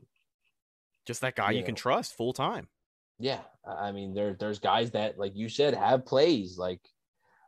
[1.06, 2.68] Just that guy you, you can trust full time.
[3.18, 6.80] yeah, I mean, there there's guys that, like you said, have plays like,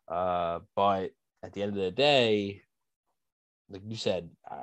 [0.08, 1.10] uh, but
[1.42, 2.62] at the end of the day,
[3.70, 4.62] like you said, I,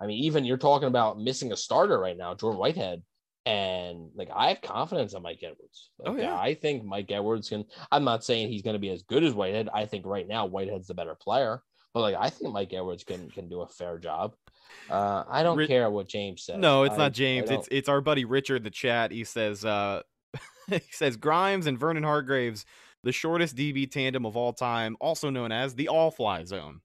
[0.00, 3.02] I mean, even you're talking about missing a starter right now, Jordan Whitehead,
[3.46, 5.90] and like I have confidence in Mike Edwards.
[6.04, 6.36] Oh, yeah.
[6.36, 7.64] I think Mike Edwards can.
[7.92, 9.68] I'm not saying he's going to be as good as Whitehead.
[9.72, 13.30] I think right now Whitehead's the better player, but like I think Mike Edwards can
[13.30, 14.34] can do a fair job.
[14.90, 16.58] Uh, I don't Ri- care what James says.
[16.58, 17.50] No, it's I- not James.
[17.50, 19.10] It's it's our buddy Richard the chat.
[19.10, 20.02] He says uh
[20.68, 22.64] he says Grimes and Vernon Hargreaves,
[23.02, 26.80] the shortest DB tandem of all time, also known as the all fly zone.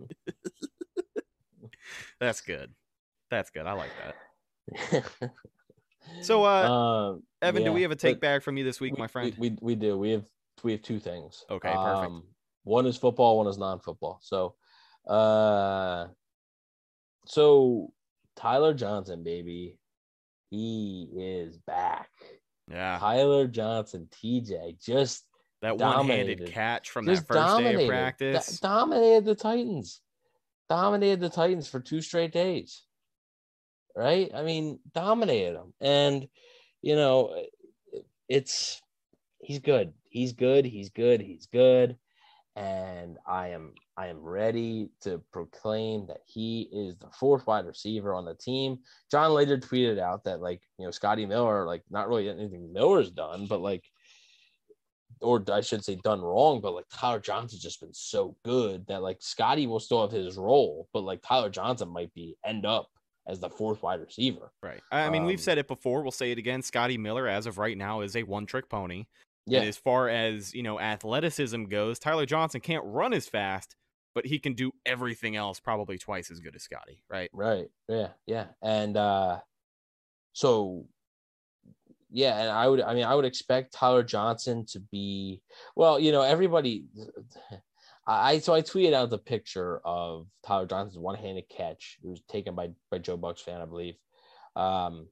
[2.20, 2.72] That's good.
[3.30, 3.66] That's good.
[3.66, 5.12] I like that.
[6.22, 6.68] So uh
[7.14, 9.34] um, Evan, do we have a take back from you this week, we, my friend?
[9.38, 9.98] We, we we do.
[9.98, 10.24] We have
[10.62, 11.44] we have two things.
[11.50, 12.10] Okay, perfect.
[12.10, 12.24] Um,
[12.64, 14.20] one is football, one is non-football.
[14.22, 14.54] So,
[15.06, 16.08] uh,
[17.26, 17.92] so
[18.36, 19.76] Tyler Johnson, baby,
[20.50, 22.08] he is back.
[22.70, 22.98] yeah.
[22.98, 25.24] Tyler Johnson, TJ, just
[25.62, 28.58] That one-handed catch from that just first day of practice.
[28.60, 30.00] dominated the Titans.
[30.68, 32.82] Dominated the Titans for two straight days.
[33.96, 34.30] Right?
[34.34, 35.74] I mean, dominated them.
[35.80, 36.28] And
[36.80, 37.36] you know,
[38.28, 38.80] it's
[39.42, 39.92] he's good.
[40.08, 40.64] He's good.
[40.64, 41.20] He's good.
[41.20, 41.96] He's good.
[42.56, 48.14] And I am I am ready to proclaim that he is the fourth wide receiver
[48.14, 48.78] on the team.
[49.10, 53.10] Jon Ledyard tweeted out that like you know Scotty Miller like not really anything Miller's
[53.10, 53.84] done, but like
[55.20, 59.02] or I should say done wrong, but like Tyler Johnson's just been so good that
[59.02, 62.88] like Scotty will still have his role, but like Tyler Johnson might be end up
[63.28, 64.50] as the fourth wide receiver.
[64.62, 64.80] Right.
[64.90, 66.00] I mean, we've Um, said it before.
[66.00, 66.62] We'll say it again.
[66.62, 69.04] Scotty Miller, as of right now, is a one-trick pony.
[69.46, 73.76] Yeah, And as far as you know, athleticism goes, Tyler Johnson can't run as fast,
[74.14, 77.02] but he can do everything else probably twice as good as Scotty.
[77.08, 77.30] Right.
[77.32, 77.68] right.
[77.88, 78.46] Yeah, yeah.
[78.62, 79.38] And uh
[80.32, 80.86] so
[82.10, 85.42] yeah, and I would I mean I would expect Tyler Johnson to be
[85.76, 86.84] well, you know, everybody
[88.06, 91.98] I so I tweeted out the picture of Tyler Johnson's one-handed catch.
[92.02, 93.96] It was taken by by JoeBucsFan, I believe.
[94.56, 95.08] Um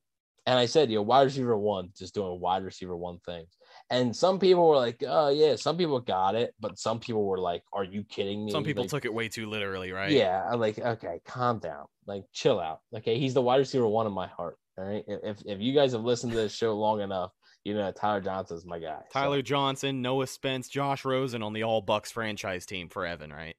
[0.46, 3.57] and I said, you know, wide receiver one, just doing wide receiver one things.
[3.90, 7.38] And some people were like, oh yeah, some people got it, but some people were
[7.38, 8.52] like, Are you kidding me?
[8.52, 10.10] Some people Like, took it way too literally, right?
[10.10, 11.86] yeah, I'm like, okay, calm down.
[12.06, 12.80] Like, chill out.
[12.94, 14.58] Okay, he's the wide receiver one in my heart.
[14.76, 15.04] All right.
[15.08, 17.32] If if you guys have listened to this show long enough,
[17.64, 19.00] you know Tyler Johnson's my guy.
[19.10, 23.32] So, Tyler Johnson, Noah Spence, Josh Rosen on the All Bucks franchise team for Evan,
[23.32, 23.56] right?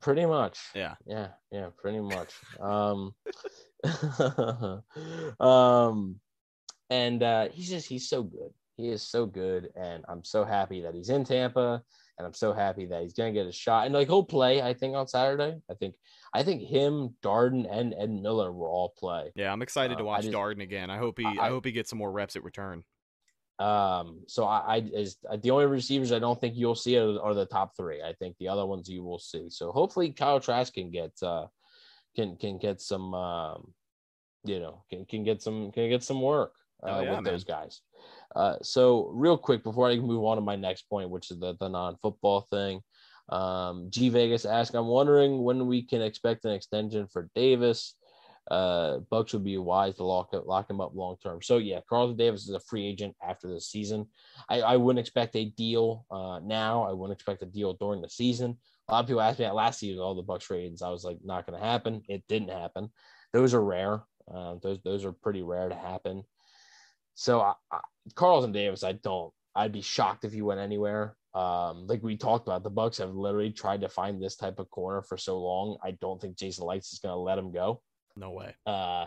[0.00, 0.58] pretty much.
[0.74, 0.94] Yeah.
[1.06, 2.32] Yeah, yeah, pretty much.
[2.60, 3.14] um,
[5.40, 6.20] um,
[6.90, 8.50] and uh, he's just he's so good.
[8.76, 11.82] He is so good, and I'm so happy that he's in Tampa,
[12.18, 13.84] and I'm so happy that he's gonna get a shot.
[13.86, 15.58] And like he'll play, I think on Saturday.
[15.70, 15.94] I think
[16.32, 19.30] I think him, Darden, and Ed Miller will all play.
[19.34, 20.88] Yeah, I'm excited to Um, watch just- Darden again.
[20.90, 22.82] I hope he I- I, hope he gets some more reps at return.
[23.58, 27.34] Um, so I, I is the only receivers I don't think you'll see are, are
[27.34, 28.02] the top three.
[28.02, 29.50] I think the other ones you will see.
[29.50, 31.46] So hopefully Kyle Trask can get uh
[32.16, 33.72] can can get some um
[34.44, 37.24] you know can, can get some can get some work uh, Oh, yeah, with man.
[37.24, 37.82] those guys.
[38.34, 41.56] Uh, so real quick before I move on to my next point, which is the
[41.60, 42.80] the non football thing.
[43.28, 47.94] Um, G Vegas asked, I'm wondering when we can expect an extension for Davis
[48.50, 51.40] uh Bucks would be wise to lock up, lock him up long term.
[51.42, 54.06] So yeah, Carlton Davis is a free agent after the season.
[54.48, 56.82] I, I wouldn't expect a deal uh now.
[56.82, 58.58] I wouldn't expect a deal during the season.
[58.88, 60.82] A lot of people asked me that last season, all the Bucks trades.
[60.82, 62.02] I was like, not gonna happen.
[62.08, 62.90] It didn't happen.
[63.32, 64.02] Those are rare.
[64.32, 66.24] Uh, those those are pretty rare to happen.
[67.14, 67.80] So I, I,
[68.14, 69.32] Carlton Davis, I don't.
[69.54, 71.16] I'd be shocked if he went anywhere.
[71.34, 74.70] Um, like we talked about, the Bucks have literally tried to find this type of
[74.70, 75.78] corner for so long.
[75.82, 77.80] I don't think Jason Licht's is going to let him go.
[78.16, 78.54] No way.
[78.66, 79.06] Uh,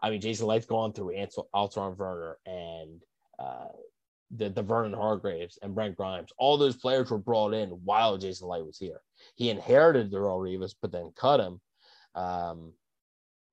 [0.00, 3.02] I mean, Jason Licht's gone through Antoine Alterraun Verner and
[3.38, 3.68] uh,
[4.30, 6.32] the, the Vernon Hargreaves and Brent Grimes.
[6.38, 9.00] All those players were brought in while Jason Licht was here.
[9.34, 11.60] He inherited Darrelle Revis, but then cut him.
[12.14, 12.72] Um,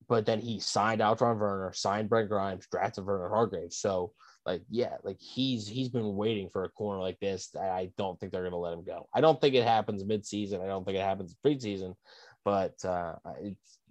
[0.07, 3.77] but then he signed Alterraun Verner, signed Brent Grimes, drafted Vernon Hargreaves.
[3.77, 4.13] So,
[4.45, 7.49] like, yeah, like he's he's been waiting for a corner like this.
[7.55, 9.07] I don't think they're to let him go.
[9.13, 10.61] I don't think it happens midseason.
[10.61, 11.95] I don't think it happens preseason,
[12.43, 13.13] but uh,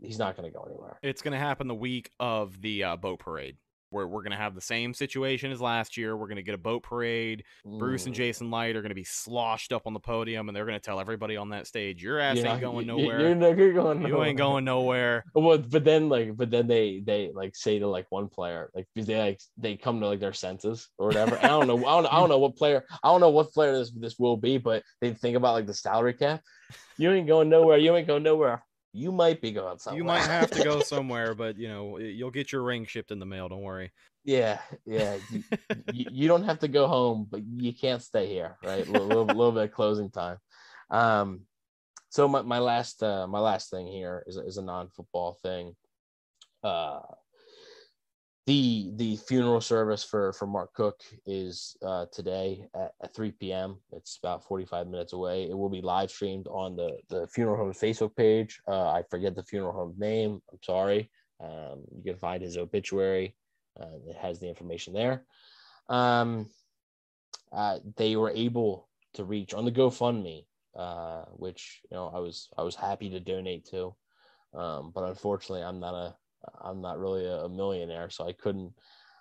[0.00, 0.98] he's not to go anywhere.
[1.02, 3.56] It's to happen the week of the uh, boat parade
[3.92, 6.16] where we're going to have the same situation as last year.
[6.16, 7.44] We're going to get a boat parade.
[7.64, 8.18] Bruce and mm.
[8.18, 10.84] Jason Licht are going to be sloshed up on the podium, and they're going to
[10.84, 13.20] tell everybody on that stage, "Your ass yeah, ain't going nowhere.
[13.20, 14.02] You're going.
[14.02, 14.26] You nowhere.
[14.26, 18.06] ain't going nowhere." Well, but then like, but then they they like say to like
[18.10, 21.38] one player, like they like they come to like their senses or whatever.
[21.42, 21.78] I don't know.
[21.78, 22.06] I don't.
[22.06, 22.84] I don't know what player.
[23.02, 25.74] I don't know what player this this will be, but they think about like the
[25.74, 26.42] salary cap.
[26.96, 27.78] You ain't going nowhere.
[27.78, 28.62] You ain't going nowhere
[28.92, 29.98] you might be going somewhere.
[29.98, 33.18] You might have to go somewhere, but you know you'll get your ring shipped in
[33.18, 33.48] the mail.
[33.48, 33.92] Don't worry.
[34.24, 35.16] Yeah, yeah.
[35.92, 38.86] you, you, don't have to go home, but you can't stay here, right?
[38.86, 40.38] A little, little, little bit of closing time.
[40.90, 41.40] Um,
[42.10, 45.74] so my, my last uh, my last thing here is is a non football thing.
[46.62, 47.00] Uh,
[48.46, 53.78] the the funeral service for for Mark Cook is uh, today at, at 3 p.m.
[53.92, 55.48] It's about 45 minutes away.
[55.48, 58.60] It will be live streamed on the the funeral home Facebook page.
[58.66, 60.42] Uh, I forget the funeral home name.
[60.50, 61.10] I'm sorry.
[61.40, 63.34] Um, you can find his obituary
[63.80, 65.24] uh, it has the information there.
[65.88, 66.48] Um,
[67.52, 72.48] uh, they were able to reach on the GoFundMe, uh, which you know I was
[72.56, 73.94] I was happy to donate to,
[74.54, 76.14] um, but unfortunately I'm not a
[76.60, 78.72] I'm not really a, millionaire, so I couldn't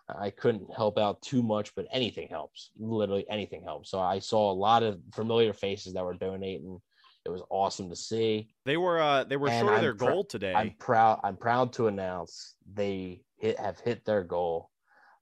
[0.09, 1.73] I couldn't help out too much.
[1.75, 3.89] But anything helps, literally anything helps.
[3.89, 6.79] So I saw a lot of familiar faces that were donating.
[7.23, 8.49] It was awesome to see.
[8.65, 10.53] They were uh they were and short of their pr- goal today.
[10.53, 11.19] I'm proud.
[11.23, 14.71] I'm proud to announce they hit have hit their goal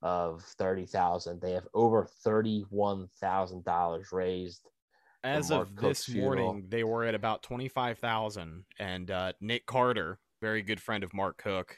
[0.02, 1.42] of thirty thousand.
[1.42, 4.62] They have over thirty one thousand dollars raised.
[5.24, 9.66] As of Cook's this morning, they were at about twenty five thousand, and uh, Nick
[9.66, 11.78] Carter, very good friend of Mark Cook,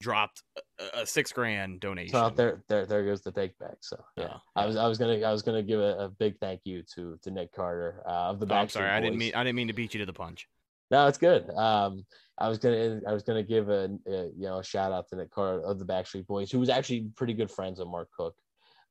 [0.00, 0.42] dropped
[0.78, 2.12] a, a six grand donation.
[2.12, 3.76] So there, there, there goes the take back.
[3.80, 4.36] So yeah, yeah.
[4.56, 7.18] I was, I was gonna, I was gonna give a, a big thank you to
[7.22, 8.46] to Nick Carter uh, of the.
[8.52, 8.96] Oh, I'm sorry, Boys.
[8.96, 10.48] I didn't mean, I didn't mean to beat you to the punch.
[10.90, 11.48] No, it's good.
[11.50, 12.04] Um,
[12.38, 15.16] I was gonna I was gonna give a, a, you know a shout out to
[15.16, 18.34] Nick Carter of the Backstreet Boys, who was actually pretty good friends with Mark Cook.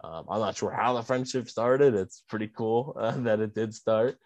[0.02, 1.94] Um, I'm not sure how the friendship started.
[1.94, 4.18] It's pretty cool uh, that it did start.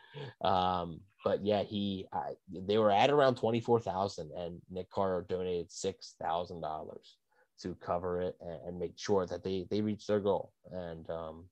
[0.44, 2.06] Um, but yeah, he
[2.52, 7.18] they were at around twenty four thousand, and Nick Carter donated six thousand dollars
[7.62, 10.52] to cover it and, and, make sure that they they reached their goal.
[10.72, 11.46] And um,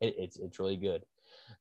[0.00, 1.04] it, it's it's really good.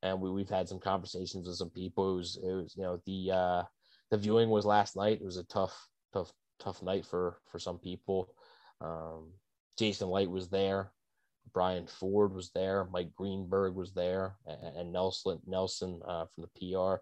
[0.01, 2.13] And we we've had some conversations with some people.
[2.13, 3.63] It was, it was you know the uh,
[4.09, 5.19] the viewing was last night.
[5.21, 8.33] It was a tough, tough, tough night for for some people.
[8.81, 9.33] Um,
[9.77, 10.91] Jason Licht was there.
[11.53, 12.87] Brian Ford was there.
[12.91, 17.01] Mike Greenberg was there, and, and Nelson Nelson uh, from the PR.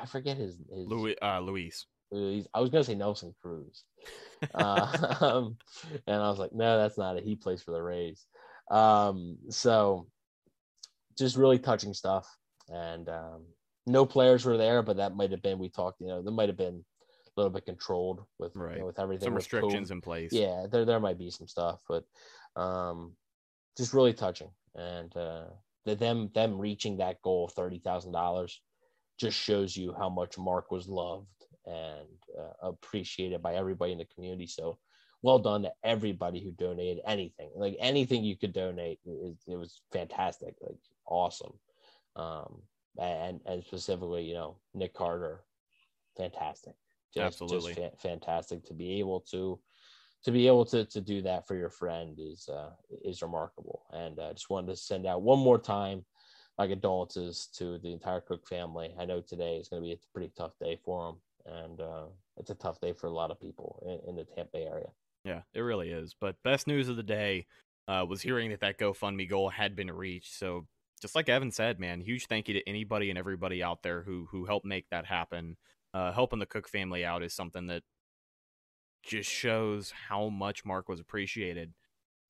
[0.00, 1.86] I forget his his Louis, uh, Luis.
[2.10, 2.46] Luis.
[2.54, 3.84] I was gonna say Nelson Cruz,
[4.54, 5.56] uh, um,
[6.06, 7.24] and I was like, no, that's not it.
[7.24, 8.26] He plays for the Rays.
[8.70, 10.06] Um, so,
[11.18, 12.28] just really touching stuff,
[12.68, 13.44] and um,
[13.86, 16.00] no players were there, but that might have been we talked.
[16.00, 16.84] You know, that might have been
[17.36, 18.74] a little bit controlled with right.
[18.74, 19.26] you know, with everything.
[19.26, 20.32] Some restrictions in place.
[20.32, 22.04] Yeah, there there might be some stuff, but
[22.56, 23.12] um,
[23.76, 25.44] just really touching, and uh,
[25.84, 28.60] the, them them reaching that goal of thirty thousand dollars
[29.18, 31.26] just shows you how much Mark was loved
[31.66, 32.08] and
[32.38, 34.46] uh, appreciated by everybody in the community.
[34.46, 34.78] So
[35.22, 38.98] well done to everybody who donated anything, like anything you could donate.
[39.04, 41.52] It, it was fantastic, like awesome.
[42.16, 42.62] Um,
[43.00, 45.44] and and specifically, you know, Nick Carter,
[46.16, 46.74] fantastic,
[47.14, 49.58] just, absolutely just fa- fantastic to be able to
[50.24, 52.70] to be able to to do that for your friend is uh,
[53.04, 53.82] is remarkable.
[53.92, 56.04] And I uh, just wanted to send out one more time
[56.58, 58.94] my condolences to the entire Cook family.
[58.98, 61.06] I know today is going to be a pretty tough day for
[61.46, 62.04] them, and uh,
[62.36, 64.88] it's a tough day for a lot of people in, in, the Tampa Bay area.
[65.24, 66.14] Yeah, it really is.
[66.20, 67.46] But best news of the day
[67.88, 70.34] uh, was hearing that that GoFundMe goal had been reached.
[70.38, 70.66] So
[71.00, 74.28] just like Evan said, man, huge thank you to anybody and everybody out there who
[74.30, 75.56] who helped make that happen.
[75.94, 77.82] Uh, helping the Cook family out is something that
[79.02, 81.72] just shows how much Mark was appreciated.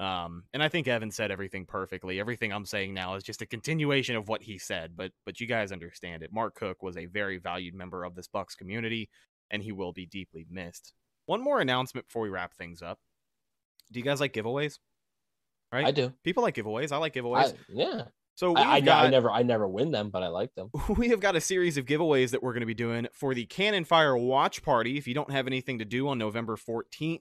[0.00, 2.18] Um, and I think Evan said everything perfectly.
[2.18, 5.46] Everything I'm saying now is just a continuation of what he said, but but you
[5.46, 6.32] guys understand it.
[6.32, 9.10] Mark Cook was a very valued member of this Bucs community,
[9.50, 10.92] and he will be deeply missed.
[11.26, 12.98] One more announcement before we wrap things up.
[13.92, 14.78] Do you guys like giveaways?
[15.72, 15.86] Right?
[15.86, 16.12] I do.
[16.24, 16.90] People like giveaways.
[16.90, 17.54] I like I, giveaways.
[17.68, 18.04] yeah.
[18.34, 20.70] So I, I, got, I never I never win them, but I like them.
[20.96, 23.44] we have got a series of giveaways that we're going to be doing for the
[23.46, 24.96] Cannon Fire Watch Party.
[24.96, 27.20] If you don't have anything to do on November 14th,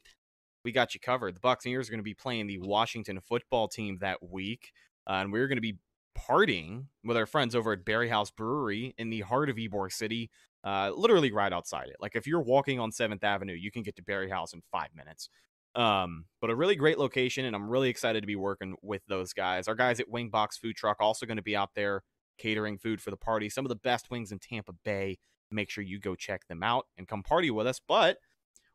[0.64, 1.36] we got you covered.
[1.36, 4.72] The Buccaneers are going to be playing the Washington football team that week,
[5.08, 5.78] uh, and we're going to be
[6.18, 10.30] partying with our friends over at Berry House Brewery in the heart of Ybor City,
[10.64, 11.98] uh, literally right outside it.
[12.00, 14.90] Like if you're walking on Seventh Avenue, you can get to Berry House in five
[14.96, 15.30] minutes.
[15.76, 19.34] Um, but a really great location, and I'm really excited to be working with those
[19.34, 19.68] guys.
[19.68, 22.04] Our guys at Wingbox Food Truck also going to be out there
[22.38, 23.50] catering food for the party.
[23.50, 25.18] Some of the best wings in Tampa Bay.
[25.50, 27.80] Make sure you go check them out and come party with us.
[27.86, 28.18] But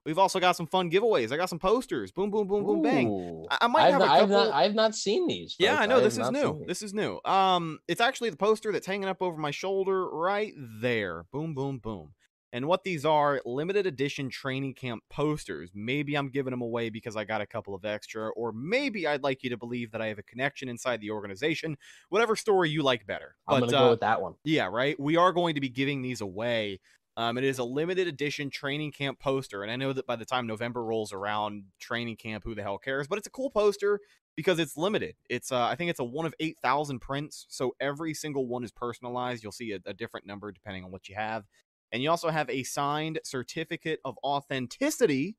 [0.04, 1.32] we've also got some fun giveaways.
[1.32, 2.12] I got some posters.
[2.12, 3.46] Boom, boom, boom, boom, bang.
[3.50, 4.36] I, I might I've have not, a I've couple.
[4.36, 5.56] not I've not seen these.
[5.58, 5.76] Yeah.
[5.76, 6.64] I know have this is new.
[6.66, 7.18] This is new.
[7.24, 11.24] Um, it's actually the poster that's hanging up over my shoulder right there.
[11.32, 12.12] Boom, boom, boom.
[12.56, 15.72] And what these are, limited edition training camp posters.
[15.74, 19.22] Maybe I'm giving them away because I got a couple of extra, or maybe I'd
[19.22, 21.76] like you to believe that I have a connection inside the organization.
[22.08, 23.36] Whatever story you like better.
[23.46, 24.36] I'm But gonna uh, go with that one.
[24.42, 24.98] yeah, right.
[24.98, 26.80] We are going to be giving these away.
[27.18, 30.24] Um, it is a limited edition training camp poster, and I know that by the
[30.24, 33.06] time November rolls around, training camp, who the hell cares?
[33.06, 34.00] But it's a cool poster
[34.34, 35.16] because it's limited.
[35.28, 38.64] It's uh, I think it's a one of eight thousand prints, so every single one
[38.64, 39.42] is personalized.
[39.42, 41.44] You'll see a, a different number depending on what you have,
[41.92, 45.36] and you also have a signed certificate of authenticity,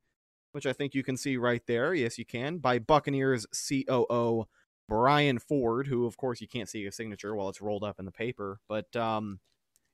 [0.52, 1.94] which I think you can see right there.
[1.94, 4.46] Yes, you can by Buccaneers COO
[4.88, 8.06] Brian Ford, who of course you can't see his signature while it's rolled up in
[8.06, 9.38] the paper, but um,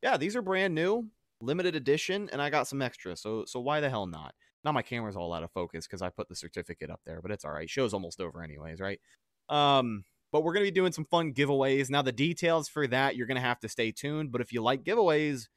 [0.02, 1.08] yeah, these are brand new,
[1.40, 3.16] limited edition, and I got some extra.
[3.16, 4.34] So so why the hell not?
[4.64, 7.32] Now my camera's all out of focus because I put the certificate up there, but
[7.32, 7.68] it's all right.
[7.68, 9.00] Show's almost over anyways, right?
[9.48, 11.90] Um, but we're gonna be doing some fun giveaways.
[11.90, 14.30] Now the details for that you're gonna have to stay tuned.
[14.30, 15.48] But if you like giveaways,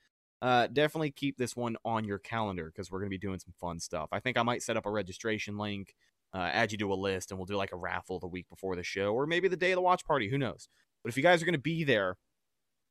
[0.42, 3.80] uh, definitely keep this one on your calendar because we're gonna be doing some fun
[3.80, 4.10] stuff.
[4.12, 5.96] I think I might set up a registration link,
[6.34, 8.76] uh, add you to a list, and we'll do like a raffle the week before
[8.76, 10.30] the show, or maybe the day of the watch party.
[10.30, 10.70] Who knows?
[11.04, 12.18] But if you guys are gonna be there,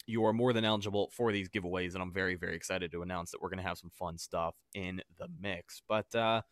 [0.07, 3.31] you are more than eligible for these giveaways, and I'm very, very excited to announce
[3.31, 5.83] that we're gonna have some fun stuff in the mix.
[5.89, 6.43] But uh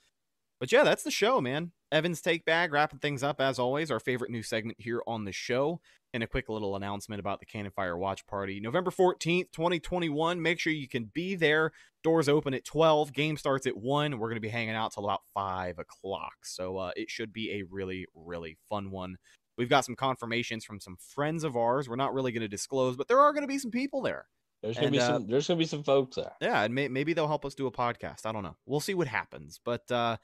[0.60, 1.72] but yeah, that's the show, man.
[1.94, 5.32] Evan's take bag, wrapping things up as always, our favorite new segment here on the
[5.32, 5.80] show.
[6.12, 8.60] And a quick little announcement about the Cannon Fire Watch Party.
[8.60, 10.42] November 14th, 2021.
[10.42, 11.72] Make sure you can be there.
[12.02, 13.12] Doors open at 12.
[13.12, 14.18] Game starts at 1.
[14.18, 16.34] We're going to be hanging out till about 5 o'clock.
[16.42, 19.16] So uh, it should be a really, really fun one.
[19.56, 21.88] We've got some confirmations from some friends of ours.
[21.88, 24.26] We're not really going to disclose, but there are going to be some people there.
[24.62, 25.26] There's gonna and, be uh, some.
[25.26, 26.32] There's gonna be some folks there.
[26.40, 28.24] Yeah, and may- maybe they'll help us do a podcast.
[28.24, 28.56] I don't know.
[28.64, 29.60] We'll see what happens.
[29.62, 30.16] But uh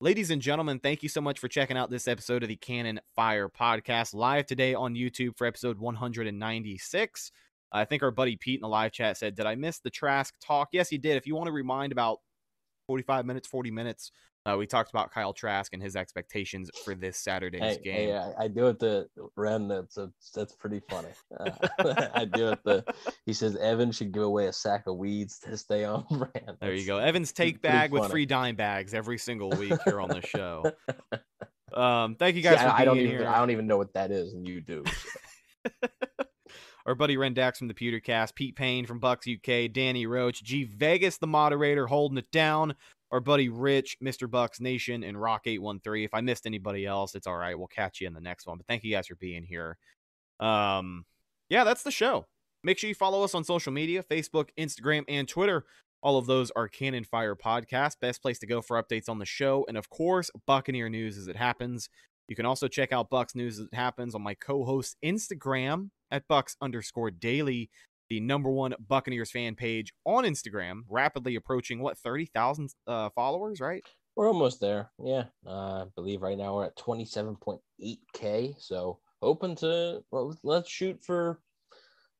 [0.00, 3.00] ladies and gentlemen, thank you so much for checking out this episode of the Cannon
[3.14, 7.32] Fire podcast live today on YouTube for episode 196.
[7.72, 10.34] I think our buddy Pete in the live chat said, "Did I miss the Trask
[10.40, 11.16] talk?" Yes, he did.
[11.16, 12.20] If you want to remind about
[12.86, 14.12] 45 minutes, 40 minutes,
[14.46, 17.94] uh, we talked about Kyle Trask and his expectations for this Saturday's Hey, game.
[17.94, 19.68] hey, I, I do it to Ren.
[19.68, 21.08] That's a, that's pretty funny.
[21.38, 21.50] Uh,
[22.14, 22.60] I do it.
[22.64, 22.84] The
[23.24, 26.58] he says Evan should give away a sack of weeds to stay on brand.
[26.60, 26.98] There you go.
[26.98, 30.70] Evan's take bag with free dime bags every single week here on the show.
[31.74, 33.10] Um, thank you guys for I, I don't even.
[33.10, 33.28] here.
[33.28, 34.82] I don't even know what that is, and you do.
[36.86, 41.18] Our buddy Rendax from the Pewtercast, Pete Payne from Bucs UK, Danny Roach, G Vegas,
[41.18, 42.76] the moderator, holding it down.
[43.12, 44.28] Our buddy Rich, Mr.
[44.28, 46.04] Bucs Nation, and Rock813.
[46.04, 47.56] If I missed anybody else, it's all right.
[47.56, 48.56] We'll catch you in the next one.
[48.56, 49.78] But thank you guys for being here.
[50.40, 51.04] Um,
[51.48, 52.26] yeah, that's the show.
[52.64, 55.64] Make sure you follow us on social media Facebook, Instagram, and Twitter.
[56.02, 58.00] All of those are Cannon Fire Podcast.
[58.00, 59.64] Best place to go for updates on the show.
[59.68, 61.88] And of course, Buccaneer news as it happens.
[62.28, 66.26] You can also check out Bucs news as it happens on my co-host Instagram at
[66.28, 67.70] Bucs underscore daily,
[68.08, 73.60] the number one Buccaneers fan page on Instagram, rapidly approaching what thirty thousand uh, followers,
[73.60, 73.82] right?
[74.16, 74.90] We're almost there.
[75.02, 78.54] Yeah, uh, I believe right now we're at twenty seven point eight k.
[78.58, 81.40] So hoping to well, let's shoot for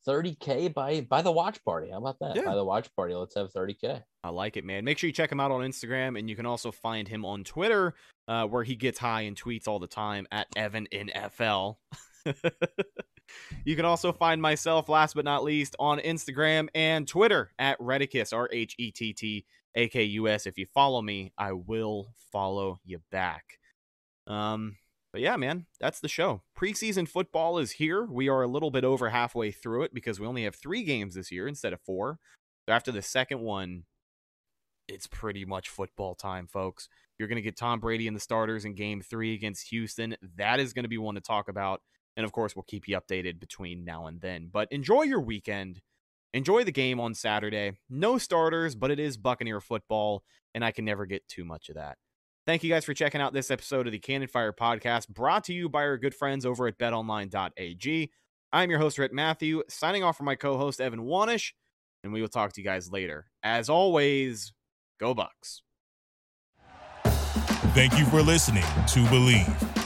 [0.04, 1.90] thirty k by by the watch party.
[1.90, 2.36] How about that?
[2.36, 2.44] Yeah.
[2.44, 4.02] By the watch party, let's have thirty k.
[4.22, 4.84] I like it, man.
[4.84, 7.44] Make sure you check him out on Instagram, and you can also find him on
[7.44, 7.94] Twitter,
[8.28, 11.72] uh, where he gets high and tweets all the time at Evan in FL.
[13.64, 18.32] you can also find myself, last but not least, on Instagram and Twitter at Rhettakus,
[18.32, 19.44] R H E T T
[19.74, 20.46] A K U S.
[20.46, 23.58] If you follow me, I will follow you back.
[24.26, 24.76] Um,
[25.12, 26.42] but yeah, man, that's the show.
[26.58, 28.04] Preseason football is here.
[28.04, 31.14] We are a little bit over halfway through it because we only have three games
[31.14, 32.18] this year instead of four.
[32.68, 33.84] So after the second one,
[34.88, 36.88] it's pretty much football time, folks.
[37.18, 40.16] You're going to get Tom Brady and the starters in game three against Houston.
[40.36, 41.80] That is going to be one to talk about.
[42.16, 44.48] And of course, we'll keep you updated between now and then.
[44.52, 45.80] But enjoy your weekend.
[46.32, 47.72] Enjoy the game on Saturday.
[47.88, 50.22] No starters, but it is Buccaneer football,
[50.54, 51.98] and I can never get too much of that.
[52.46, 55.52] Thank you guys for checking out this episode of the Cannon Fire Podcast, brought to
[55.52, 58.10] you by our good friends over at betonline.ag.
[58.52, 61.52] I'm your host, Rick Matthew, signing off from my co host, Evan Wanish,
[62.04, 63.26] and we will talk to you guys later.
[63.42, 64.52] As always,
[65.00, 65.62] go Bucs.
[67.74, 69.85] Thank you for listening to Bleav.